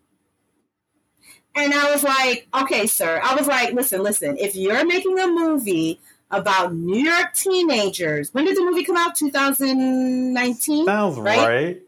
[1.58, 3.20] And I was like, okay, sir.
[3.22, 5.98] I was like, listen, listen, if you're making a movie
[6.30, 9.16] about New York teenagers, when did the movie come out?
[9.16, 10.86] 2019?
[10.86, 11.38] Sounds Right?
[11.38, 11.82] right.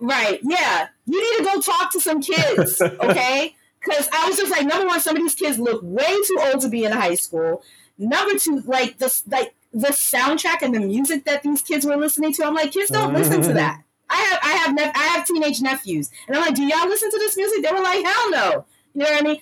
[0.00, 0.40] Right.
[0.42, 0.88] Yeah.
[1.06, 3.54] You need to go talk to some kids, okay?
[3.80, 6.60] Because I was just like, number one, some of these kids look way too old
[6.62, 7.62] to be in high school.
[7.98, 12.32] Number two, like the like the soundtrack and the music that these kids were listening
[12.34, 12.44] to.
[12.44, 13.82] I'm like, kids don't listen to that.
[14.14, 17.10] I have I have nep- I have teenage nephews, and I'm like, do y'all listen
[17.10, 17.62] to this music?
[17.64, 18.64] They were like, hell no.
[18.94, 19.40] You know what I mean?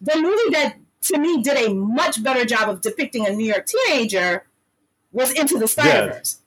[0.00, 3.66] The movie that to me did a much better job of depicting a New York
[3.66, 4.46] teenager
[5.12, 6.38] was Into the Spider Verse.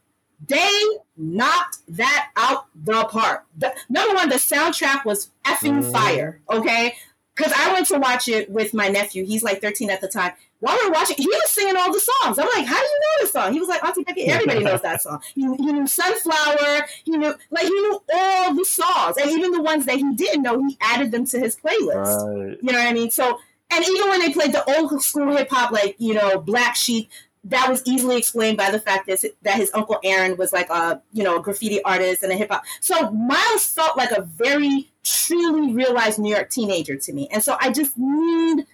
[0.48, 0.82] They
[1.16, 3.46] knocked that out the park.
[3.58, 5.92] The, number one, the soundtrack was effing Mhm.
[5.92, 6.42] fire.
[6.50, 6.96] Okay,
[7.38, 9.26] because I went to watch it with my nephew.
[9.26, 10.32] He's like 13 at the time.
[10.60, 12.40] While we were watching, he was singing all the songs.
[12.40, 14.82] I'm like, "How do you know this song?" He was like, "Auntie Becky, everybody knows
[14.82, 19.30] that song." He, he knew "Sunflower." He knew like he knew all the songs, and
[19.30, 22.26] even the ones that he didn't know, he added them to his playlist.
[22.26, 22.58] Right.
[22.60, 23.12] You know what I mean?
[23.12, 26.76] So, and even when they played the old school hip hop, like you know, Black
[26.76, 27.12] Sheep,
[27.50, 31.02] that was easily explained by the fact that that his uncle Aaron was like a
[31.14, 32.64] you know a graffiti artist and a hip hop.
[32.82, 37.58] So Miles felt like a very truly realized New York teenager to me, and so
[37.60, 38.66] I just need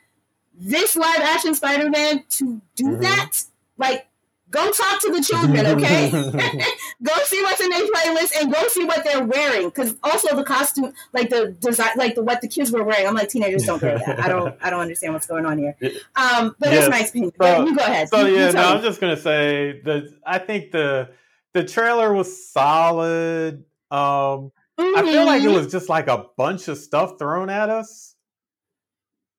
[0.56, 3.02] this live action Spider Man to do Mhm.
[3.02, 3.32] that,
[3.78, 4.08] like
[4.54, 6.10] go talk to the children, okay?
[7.04, 9.68] go see what's in their playlist and go see what they're wearing.
[9.70, 13.08] Because also the costume, like the design, like the what the kids were wearing.
[13.08, 14.20] I'm like teenagers don't wear that.
[14.20, 14.56] I don't.
[14.62, 15.76] I don't understand what's going on here.
[16.16, 16.88] Um, but Yes.
[16.88, 17.32] that's my opinion.
[17.42, 18.10] So- you go ahead.
[18.10, 18.78] So You- you yeah, tell no, me.
[18.78, 21.10] I'm just gonna say that I think the
[21.54, 23.66] the trailer was solid.
[23.92, 25.56] Um I feel like it Mhm.
[25.56, 28.16] was just like a bunch of stuff thrown at us.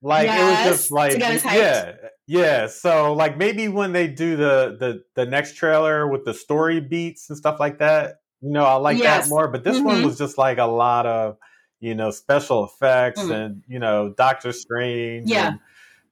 [0.03, 1.55] Like it was just like to get us hyped.
[1.57, 1.93] yeah,
[2.27, 2.67] yeah.
[2.67, 7.29] So like maybe when they do the the the next trailer with the story beats
[7.29, 9.25] and stuff like that, you know, I like Yes.
[9.25, 9.49] that more.
[9.49, 10.05] But this one Mhm.
[10.07, 11.37] was just like a lot of
[11.81, 13.31] you know special effects Mm.
[13.35, 15.49] and you know Doctor Strange Yeah.
[15.49, 15.59] and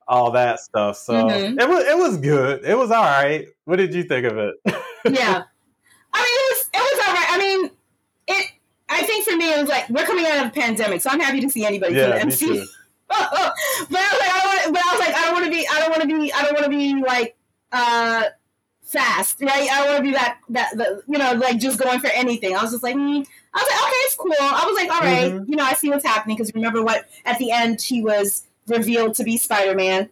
[0.06, 0.96] all that stuff.
[0.98, 1.60] So Mhm.
[1.60, 2.64] it was it was good.
[2.64, 3.46] It was all right.
[3.64, 4.54] What did you think of it?
[4.66, 5.42] yeah.
[6.14, 7.26] I mean, it was it was all right.
[7.30, 7.70] I mean,
[8.28, 8.46] it.
[8.90, 11.20] I think for me, it was like we're coming out of a pandemic, so I'm
[11.20, 12.30] happy to see anybody yeah, from
[13.12, 13.42] me the too.
[13.42, 13.90] MC.
[13.90, 14.72] but I was like, I don't want.
[14.74, 15.68] But I was like, I don't want to be.
[15.68, 16.32] I don't want to be.
[16.32, 17.36] I don't want to be like
[17.72, 18.22] uh
[18.84, 19.68] fast, right?
[19.70, 22.54] I don't want to be that that the, you know like just going for anything.
[22.56, 23.26] I was just like, mm.
[23.54, 24.34] I was like, okay, it's cool.
[24.40, 25.48] I was like, all right, Mhm.
[25.48, 29.14] you know, I see what's happening because remember what at the end he was revealed
[29.16, 30.08] to be Spider Man.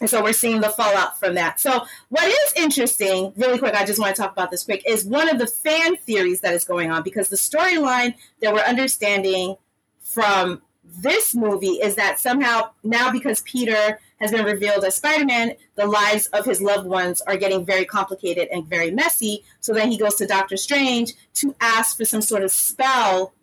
[0.00, 1.60] And so we're seeing the fallout from that.
[1.60, 5.04] So what is interesting, really quick, I just want to talk about this quick, is
[5.04, 9.56] one of the fan theories that is going on because the storyline that we're understanding
[10.02, 15.86] from this movie is that somehow now because Peter has been revealed as Spider-Man, the
[15.86, 19.44] lives of his loved ones are getting very complicated and very messy.
[19.60, 23.34] So then he goes to Doctor Strange to ask for some sort of spell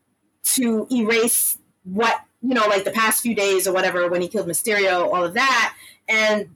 [0.56, 4.48] to erase what, you know, like the past few days or whatever when he killed
[4.48, 5.76] Mysterio, all of that.
[6.08, 6.56] And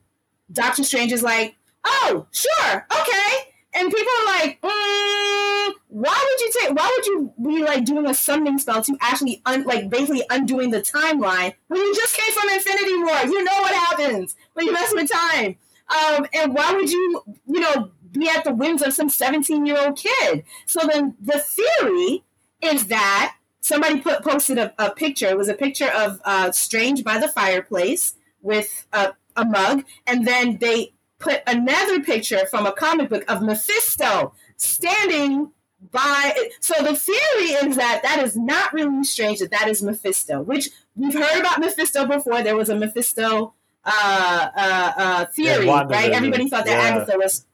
[0.51, 3.51] Doctor Strange is like, oh, sure, okay.
[3.73, 5.44] And people are like, mm,
[5.87, 6.77] why would you take?
[6.77, 10.71] Why would you be like doing a summoning spell to actually un, like basically undoing
[10.71, 13.21] the timeline when you just came from Infinity War?
[13.23, 15.57] You know what happens when you mess with time.
[15.87, 20.43] Um, and why would you, you know, be at the whims of some seventeen-year-old kid?
[20.65, 22.23] So then the theory
[22.61, 25.27] is that somebody put posted a, a picture.
[25.27, 30.27] It was a picture of uh, Strange by the fireplace with a, a mug, and
[30.27, 35.51] then they put another picture from a comic book of Mephisto standing
[35.91, 36.49] by.
[36.59, 39.39] So the theory is that that is not really strange.
[39.39, 42.41] That that is Mephisto, which we've heard about Mephisto before.
[42.41, 46.11] There was a Mephisto uh, uh, uh, theory, right?
[46.11, 46.95] Everybody thought that yeah.
[46.95, 47.45] Agatha was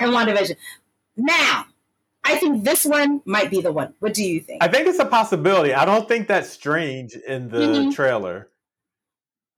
[0.00, 0.56] in WandaVision.
[1.16, 1.66] Now,
[2.24, 3.94] I think this one might be the one.
[4.00, 4.62] What do you think?
[4.62, 5.72] I think it's a possibility.
[5.74, 7.94] I don't think that's strange in the Mhm.
[7.94, 8.48] trailer.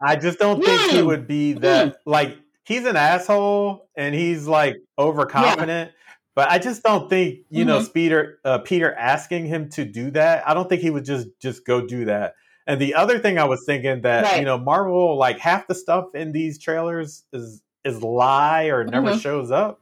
[0.00, 1.06] I just don't think he Mm.
[1.06, 5.92] would be that like he's an asshole and he's like overconfident.
[6.38, 7.92] But I just don't think you know Mhm.
[7.92, 10.48] Peter uh, Peter asking him to do that.
[10.48, 12.34] I don't think he would just just go do that.
[12.64, 14.38] And the other thing I was thinking that Right.
[14.38, 19.14] you know Marvel like half the stuff in these trailers is is lie or never
[19.14, 19.20] Mhm.
[19.20, 19.80] shows up.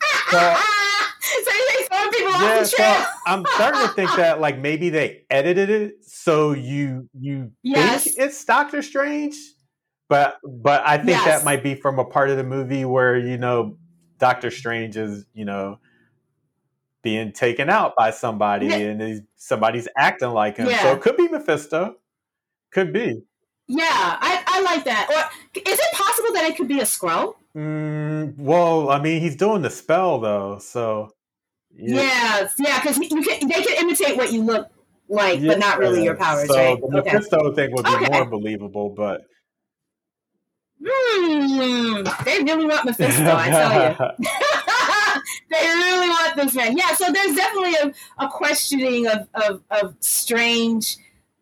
[0.30, 3.04] so you think throwing people Yeah, so?
[3.24, 8.02] I'm starting to think that like maybe they edited it so you you Yes.
[8.02, 9.36] think it's Doctor Strange,
[10.08, 11.24] but but I think Yes.
[11.24, 13.76] that might be from a part of the movie where you know
[14.24, 15.78] Doctor Strange is you know
[17.02, 18.76] being taken out by somebody Yeah.
[18.78, 20.70] and he's, somebody's acting like him.
[20.80, 21.96] So it could be Mephisto,
[22.72, 23.20] could be.
[23.68, 25.10] Yeah, I, I like that.
[25.10, 27.34] Or is it possible that it could be a Skrull?
[27.54, 31.10] Mm, well, I mean, he's doing the spell though, so
[31.76, 34.68] Yes, yeah, because you they can imitate what you look
[35.10, 36.80] like, but not really your powers, so right?
[36.80, 37.12] The Okay.
[37.12, 38.06] Mephisto thing would be Okay.
[38.10, 39.20] more believable, but
[40.86, 44.26] Hmm, they really want Mephisto, I tell you.
[45.50, 46.76] they really want this man.
[46.76, 50.96] Yeah, so there's definitely a, a questioning of, of, of strange,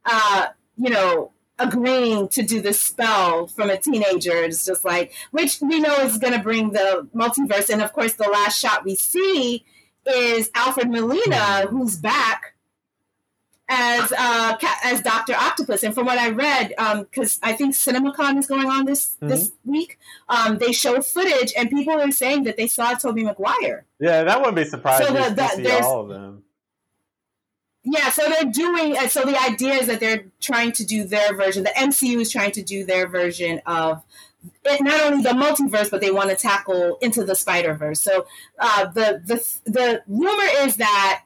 [0.05, 4.43] uh, you know, agreeing to do this spell from a teenager.
[4.43, 7.71] It's just like, which we know is going to bring the multiverse.
[7.71, 9.65] And of course, the last shot we see
[10.07, 12.55] is Alfred Molina, who's back
[13.69, 15.83] as uh, as Doctor Octopus.
[15.83, 19.53] And from what I read, um, because I think CinemaCon is going on this this
[19.65, 19.99] week,
[20.29, 23.85] um, they show footage, and people are saying that they saw Tobey Maguire.
[23.99, 26.45] yeah, that wouldn't be surprising So the- to the- there's- all of them.
[27.85, 28.97] Yeah, so they're doing.
[28.97, 31.65] uh, So the idea is that they're trying to do their version.
[31.65, 34.03] The MCU is trying to do their version of
[34.65, 38.01] it, not only the multiverse, but they want to tackle into the Spider Verse.
[38.01, 38.27] So
[38.59, 41.23] uh, the the the rumor is that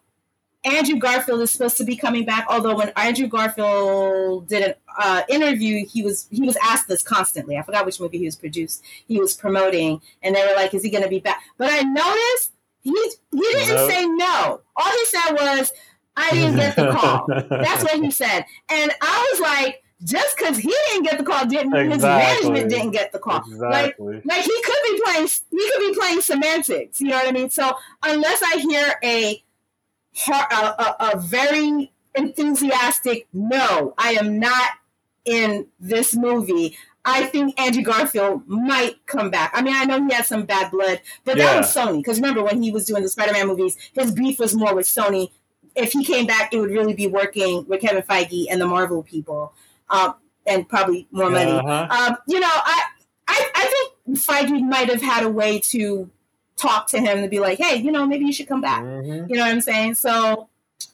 [0.66, 2.46] Andrew Garfield is supposed to be coming back.
[2.50, 7.56] Although when Andrew Garfield did an uh, interview, he was he was asked this constantly.
[7.56, 8.82] I forgot which movie he was produced.
[9.06, 11.82] He was promoting, and they were like, "Is he going to be back?" But I
[11.82, 13.90] noticed he he didn't Nope.
[13.90, 14.60] say no.
[14.76, 15.72] All he said was,
[16.16, 18.44] "I didn't get the call." That's what he said.
[18.68, 22.68] And I was like, just because he didn't get the call didn't mean his management
[22.68, 23.42] didn't get the call.
[23.50, 27.32] Like like he could be playing he could be playing semantics you know what i
[27.32, 27.72] mean so
[28.04, 29.42] unless i hear a
[30.16, 34.70] har- a, a, a very enthusiastic no i am not
[35.24, 36.76] in this movie.
[37.04, 39.50] I think andrew garfield might come back.
[39.54, 42.42] I mean i know he had some bad blood but that was sony because remember
[42.42, 45.30] when he was doing the spider-man movies his beef was more with sony.
[45.74, 49.02] If he came back it would really be working with kevin feige and the marvel
[49.02, 49.52] people
[49.90, 50.14] um,
[50.46, 51.50] and probably more money.
[51.50, 51.86] Uh-huh.
[51.90, 52.82] um, you know, I,
[53.28, 53.64] I I
[54.04, 56.08] think Feige might have had a way to
[56.56, 58.82] talk to him to be like, hey, you know, maybe you should come back.
[58.82, 59.28] Mhm.
[59.28, 59.94] You know what I'm saying?
[59.94, 60.48] So,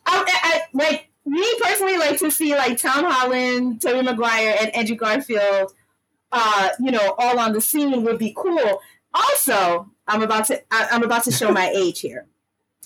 [0.06, 4.96] I, I, like me personally like to see like Tom Holland, Tobey Maguire, and Andrew
[4.96, 5.72] Garfield.
[6.32, 8.80] Uh, you know, all on the scene would be cool.
[9.14, 12.26] Also, I'm about to I, I'm about to show my age here.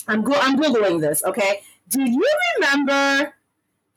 [0.09, 1.22] I'm go- I'm googling this.
[1.24, 3.35] Okay, do you remember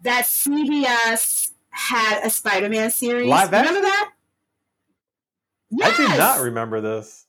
[0.02, 3.28] that CBS had a Spider-Man series?
[3.28, 3.74] Live action?
[3.76, 4.12] Remember that?
[5.72, 5.94] Yes.
[5.94, 6.18] I do Yes!
[6.18, 7.26] not remember this.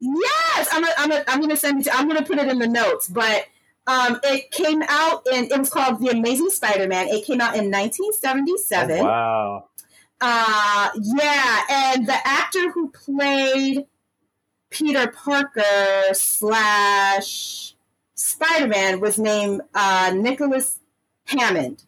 [0.00, 0.84] Yes, I'm.
[0.84, 1.12] A, I'm.
[1.12, 1.84] A, I'm going to send it.
[1.84, 3.08] To, I'm going to put it in the notes.
[3.08, 3.46] But
[3.86, 7.08] um, it came out and It was called The Amazing Spider-Man.
[7.08, 9.00] It came out in 1977.
[9.00, 9.68] Oh, wow.
[10.20, 13.86] Uh, yeah, and the actor who played
[14.70, 15.62] Peter Parker
[16.12, 17.74] slash
[18.14, 20.80] Spider-Man was named uh, Nicholas
[21.24, 21.84] Hammond.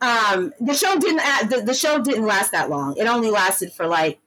[0.00, 2.96] Um, the show didn't the, the show didn't last that long.
[2.96, 4.18] It only lasted for like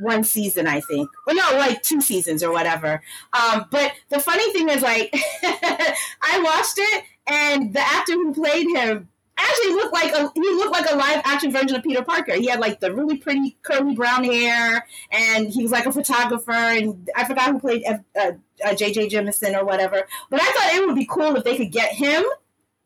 [0.00, 1.08] one season, I think.
[1.26, 3.02] Well, no, like two seasons or whatever.
[3.32, 8.66] Um, but the funny thing is, like, I watched it, and the actor who played
[8.74, 12.34] him actually looked like a he looked like a live action version of Peter Parker.
[12.34, 16.52] He had like the really pretty curly brown hair, and he was like a photographer.
[16.52, 18.32] And I forgot who played F- uh,
[18.64, 19.08] uh, J.J.
[19.08, 20.06] Jameson or whatever.
[20.30, 22.24] But I thought it would be cool if they could get him.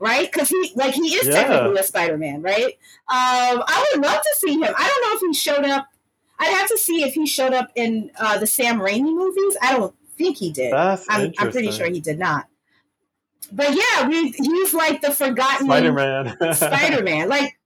[0.00, 1.42] Right, because he like he is Yeah.
[1.42, 2.66] technically a Spider-Man, right?
[3.08, 4.72] Um, I would love to see him.
[4.76, 5.88] I don't know if he showed up.
[6.38, 9.56] I'd have to see if he showed up in uh, the Sam Raimi movies.
[9.60, 10.72] I don't think he did.
[10.72, 12.46] That's I'm, I'm pretty sure he did not.
[13.50, 16.36] But yeah, we, he's like the forgotten Spider Man.
[16.54, 17.28] Spider Man.
[17.28, 17.58] Like,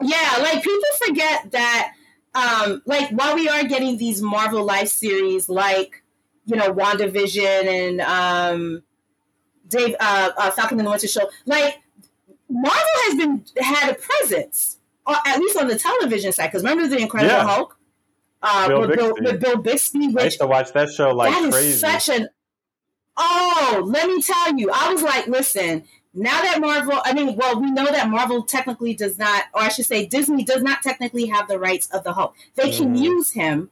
[0.00, 1.92] yeah, like people forget that.
[2.34, 6.02] Um, like while we are getting these Marvel life series, like
[6.46, 8.82] you know WandaVision and um,
[9.66, 11.78] Dave uh, uh, Falcon and the Winter Soldier, like
[12.48, 16.46] Marvel has been had a presence, or at least on the television side.
[16.46, 17.44] Because remember the Incredible Yeah.
[17.44, 17.77] Hulk
[18.42, 19.24] uh, Bill with, Bill, Bixby.
[19.26, 21.78] with Bill Bixby, I used to watch that show like that is crazy.
[21.78, 22.28] such an
[23.16, 25.82] oh let me tell you i was like listen
[26.14, 29.68] now that marvel i mean well we know that marvel technically does not or i
[29.68, 33.02] should say disney does not technically have the rights of the hulk they can Mhm.
[33.02, 33.70] use him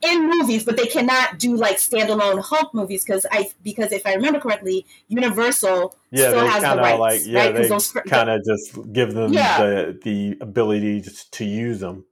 [0.00, 4.14] in movies but they cannot do like standalone hulk movies because i because if i
[4.14, 7.54] remember correctly universal yeah, still has the rights like yeah, right?
[7.54, 9.58] they kind of just give them Yeah.
[9.58, 12.04] the the ability to, to use them.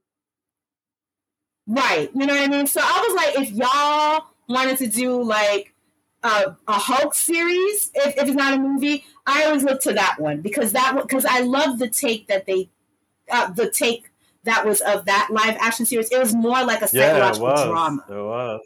[1.67, 2.09] Right.
[2.13, 2.67] You know what I mean?
[2.67, 5.73] So I was like, if y'all wanted to do like
[6.23, 10.17] a, a Hulk series, if, if it's not a movie, I always look to that
[10.19, 12.69] one because that because I love the take that they,
[13.31, 14.11] uh, the take
[14.43, 16.11] that was of that live action series.
[16.11, 17.63] It was more like a Yeah, it psychological was.
[17.65, 18.05] drama.
[18.09, 18.61] It was.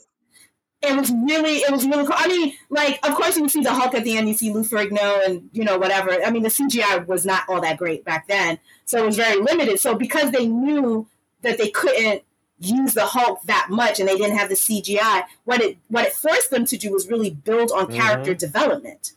[0.82, 2.16] It was really, it was really cool.
[2.18, 4.64] I mean, like, of course, you see the Hulk at the end, you see Lou
[4.64, 6.12] Ferrigno and, you know, whatever.
[6.24, 8.60] I mean, the CGI was not all that great back then.
[8.86, 9.80] So it was very limited.
[9.82, 11.06] So because they knew
[11.42, 12.24] that they couldn't
[12.60, 16.14] use the Hulk that much and they didn't have the CGI, what it what it
[16.14, 17.96] forced them to do was really build on Mhm.
[17.96, 19.14] character development,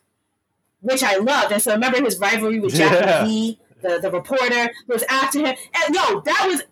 [0.80, 1.53] which I loved.
[1.53, 3.90] And so remember his rivalry with Jackie Yeah.
[3.97, 5.57] The, the reporter who was after him.
[5.74, 6.62] And no, that was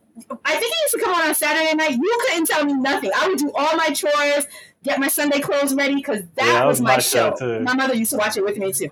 [0.45, 1.93] I think he used to come on on Saturday night.
[2.01, 3.11] You couldn't tell me nothing.
[3.17, 4.45] I would do all my chores,
[4.85, 7.59] get my Sunday clothes ready because that Yeah, that was was my my show, show.
[7.59, 7.61] too.
[7.65, 8.91] My mother used to watch it with me too.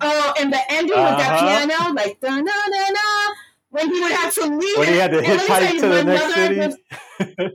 [0.00, 1.66] Oh, and the ending with that Uh-huh.
[1.66, 3.34] piano, like da na na na,
[3.74, 4.78] when he would have to leave.
[4.78, 6.58] When he had to let me tell hitchhike to my the next mother city.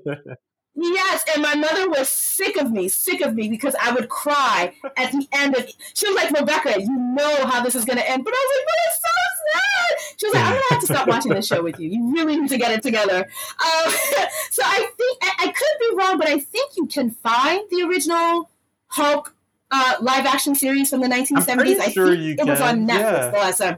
[0.04, 0.38] was-
[0.82, 4.74] Yes, and my mother was sick of me, sick of me because I would cry
[4.96, 5.68] at the end of.
[5.94, 8.56] She was like, "Rebecca, you know how this is going to end," but I was
[8.56, 9.10] like, "But it's so
[9.52, 11.90] sad." She was like, "I'm going to have to stop watching this show with you.
[11.90, 13.92] You really need to get it together." Um,
[14.52, 17.82] so I think I, I could be wrong, but I think you can find the
[17.82, 18.50] original
[18.88, 19.36] Hulk
[19.72, 21.56] uh, live action series from the 1970s.
[21.56, 23.30] pretty I sure think you it was can, on Netflix yeah.
[23.32, 23.78] the last time.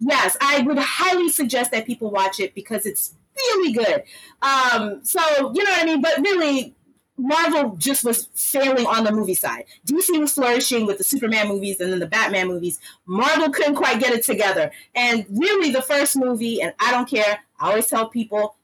[0.00, 4.02] Yes, I would highly suggest that people watch it because it's really good.
[4.42, 5.20] Um, so
[5.54, 6.00] you know what I mean.
[6.00, 6.74] But really,
[7.18, 9.64] Marvel just was failing on the movie side.
[9.86, 12.78] DC was flourishing with the Superman movies and then the Batman movies.
[13.06, 14.70] Marvel couldn't quite get it together.
[14.94, 17.40] And really, the first movie, and I don't care.
[17.58, 18.56] I always tell people,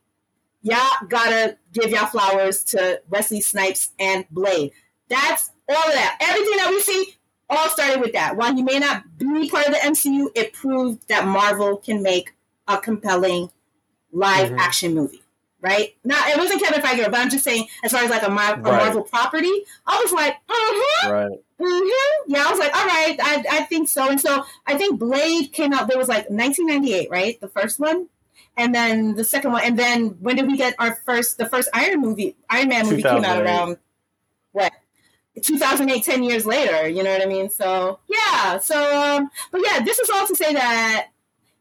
[0.62, 4.72] y'all gotta give y'all flowers to Wesley Snipes and Blade.
[5.08, 6.16] That's all of that.
[6.20, 7.15] Everything that we see
[7.48, 8.36] all started with that.
[8.36, 12.32] While he may not be part of the MCU, it proved that Marvel can make
[12.68, 13.50] a compelling
[14.12, 14.58] live Mhm.
[14.58, 15.22] action movie,
[15.60, 15.94] right?
[16.04, 18.54] Not it wasn't Kevin Feige, but I'm just saying as far as like a, Mar-
[18.54, 19.52] a Marvel property,
[19.86, 21.38] I was like, mm-hmm, Right.
[21.60, 22.32] mm-hmm.
[22.32, 24.08] yeah, I was like, all right, I, I think so.
[24.08, 25.86] And so I think Blade came out.
[25.88, 27.40] There was like 1998, right?
[27.40, 28.08] The first one.
[28.58, 31.36] And then the second one, and then when did we get our first?
[31.36, 33.76] The first Iron movie, Iron Man movie came out around
[34.52, 34.72] what
[35.42, 37.50] 2008 10 years later you know what i mean?
[37.50, 41.08] So yeah so um but yeah this is all to say that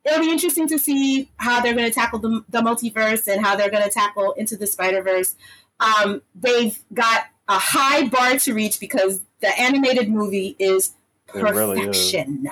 [0.05, 3.55] it'll be interesting to see how they're going to tackle the, the multiverse and how
[3.55, 5.35] they're going to tackle into the spider verse
[5.79, 10.93] um they've got a high bar to reach because the animated movie is
[11.33, 11.85] It really is.
[11.87, 12.49] perfection.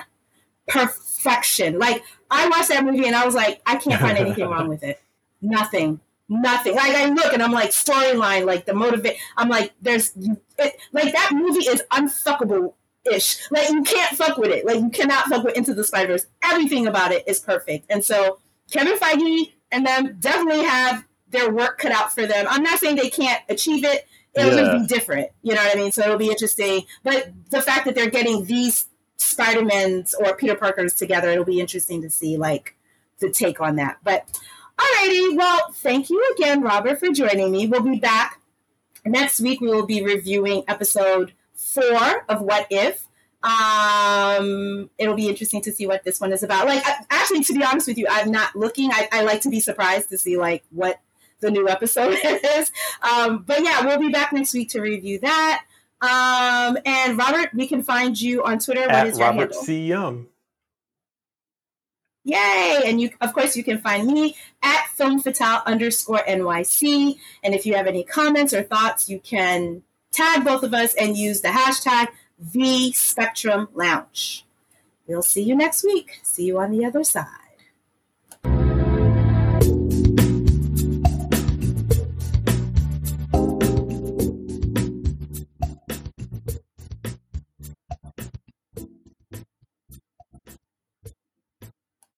[0.68, 1.78] Perfection.
[1.78, 4.82] Like i watched that movie and i was like i can't find anything wrong with
[4.82, 5.00] it.
[5.42, 6.74] Nothing nothing.
[6.74, 9.16] Like I look and I'm like storyline, like the motivate.
[9.36, 10.12] I'm like, there's
[10.58, 12.74] it, like that movie is unfuckable
[13.10, 13.38] ish.
[13.50, 14.64] Like you can't fuck with it.
[14.64, 16.26] Like you cannot fuck with Into the Spider Verse.
[16.42, 17.86] Everything about it is perfect.
[17.90, 18.38] And so
[18.70, 22.46] Kevin Feige and them definitely have their work cut out for them.
[22.48, 24.06] I'm not saying they can't achieve it.
[24.34, 24.78] It'll Yeah.
[24.78, 25.30] just be different.
[25.42, 25.92] You know what I mean?
[25.92, 26.84] So it'll be interesting.
[27.02, 32.02] But the fact that they're getting these Spider-Mans or Peter Parkers together, it'll be interesting
[32.02, 32.76] to see like
[33.20, 33.98] the take on that.
[34.02, 34.28] But
[34.78, 37.66] Alrighty, well, thank you again, Robert, for joining me.
[37.66, 38.40] We'll be back
[39.04, 39.60] next week.
[39.60, 43.06] We will be reviewing episode four of What If.
[43.42, 46.66] Um, it'll be interesting to see what this one is about.
[46.66, 48.90] Like, I, actually, to be honest with you, I'm not looking.
[48.90, 50.98] I, I like to be surprised to see like what
[51.40, 52.72] the new episode is.
[53.02, 55.64] Um, but yeah, we'll be back next week to review that.
[56.00, 58.82] Um, and Robert, we can find you on Twitter.
[58.82, 59.62] What At is your Robert handle?
[59.62, 59.86] C.
[59.86, 60.26] Young.
[62.24, 62.82] Yay!
[62.86, 67.18] And you, of course, you can find me at filmfatale underscore NYC.
[67.42, 71.16] And if you have any comments or thoughts, you can tag both of us and
[71.16, 72.08] use the hashtag
[72.38, 74.44] the Spectrum Lounge.
[75.06, 76.20] We'll see you next week.
[76.22, 77.43] See you on the other side.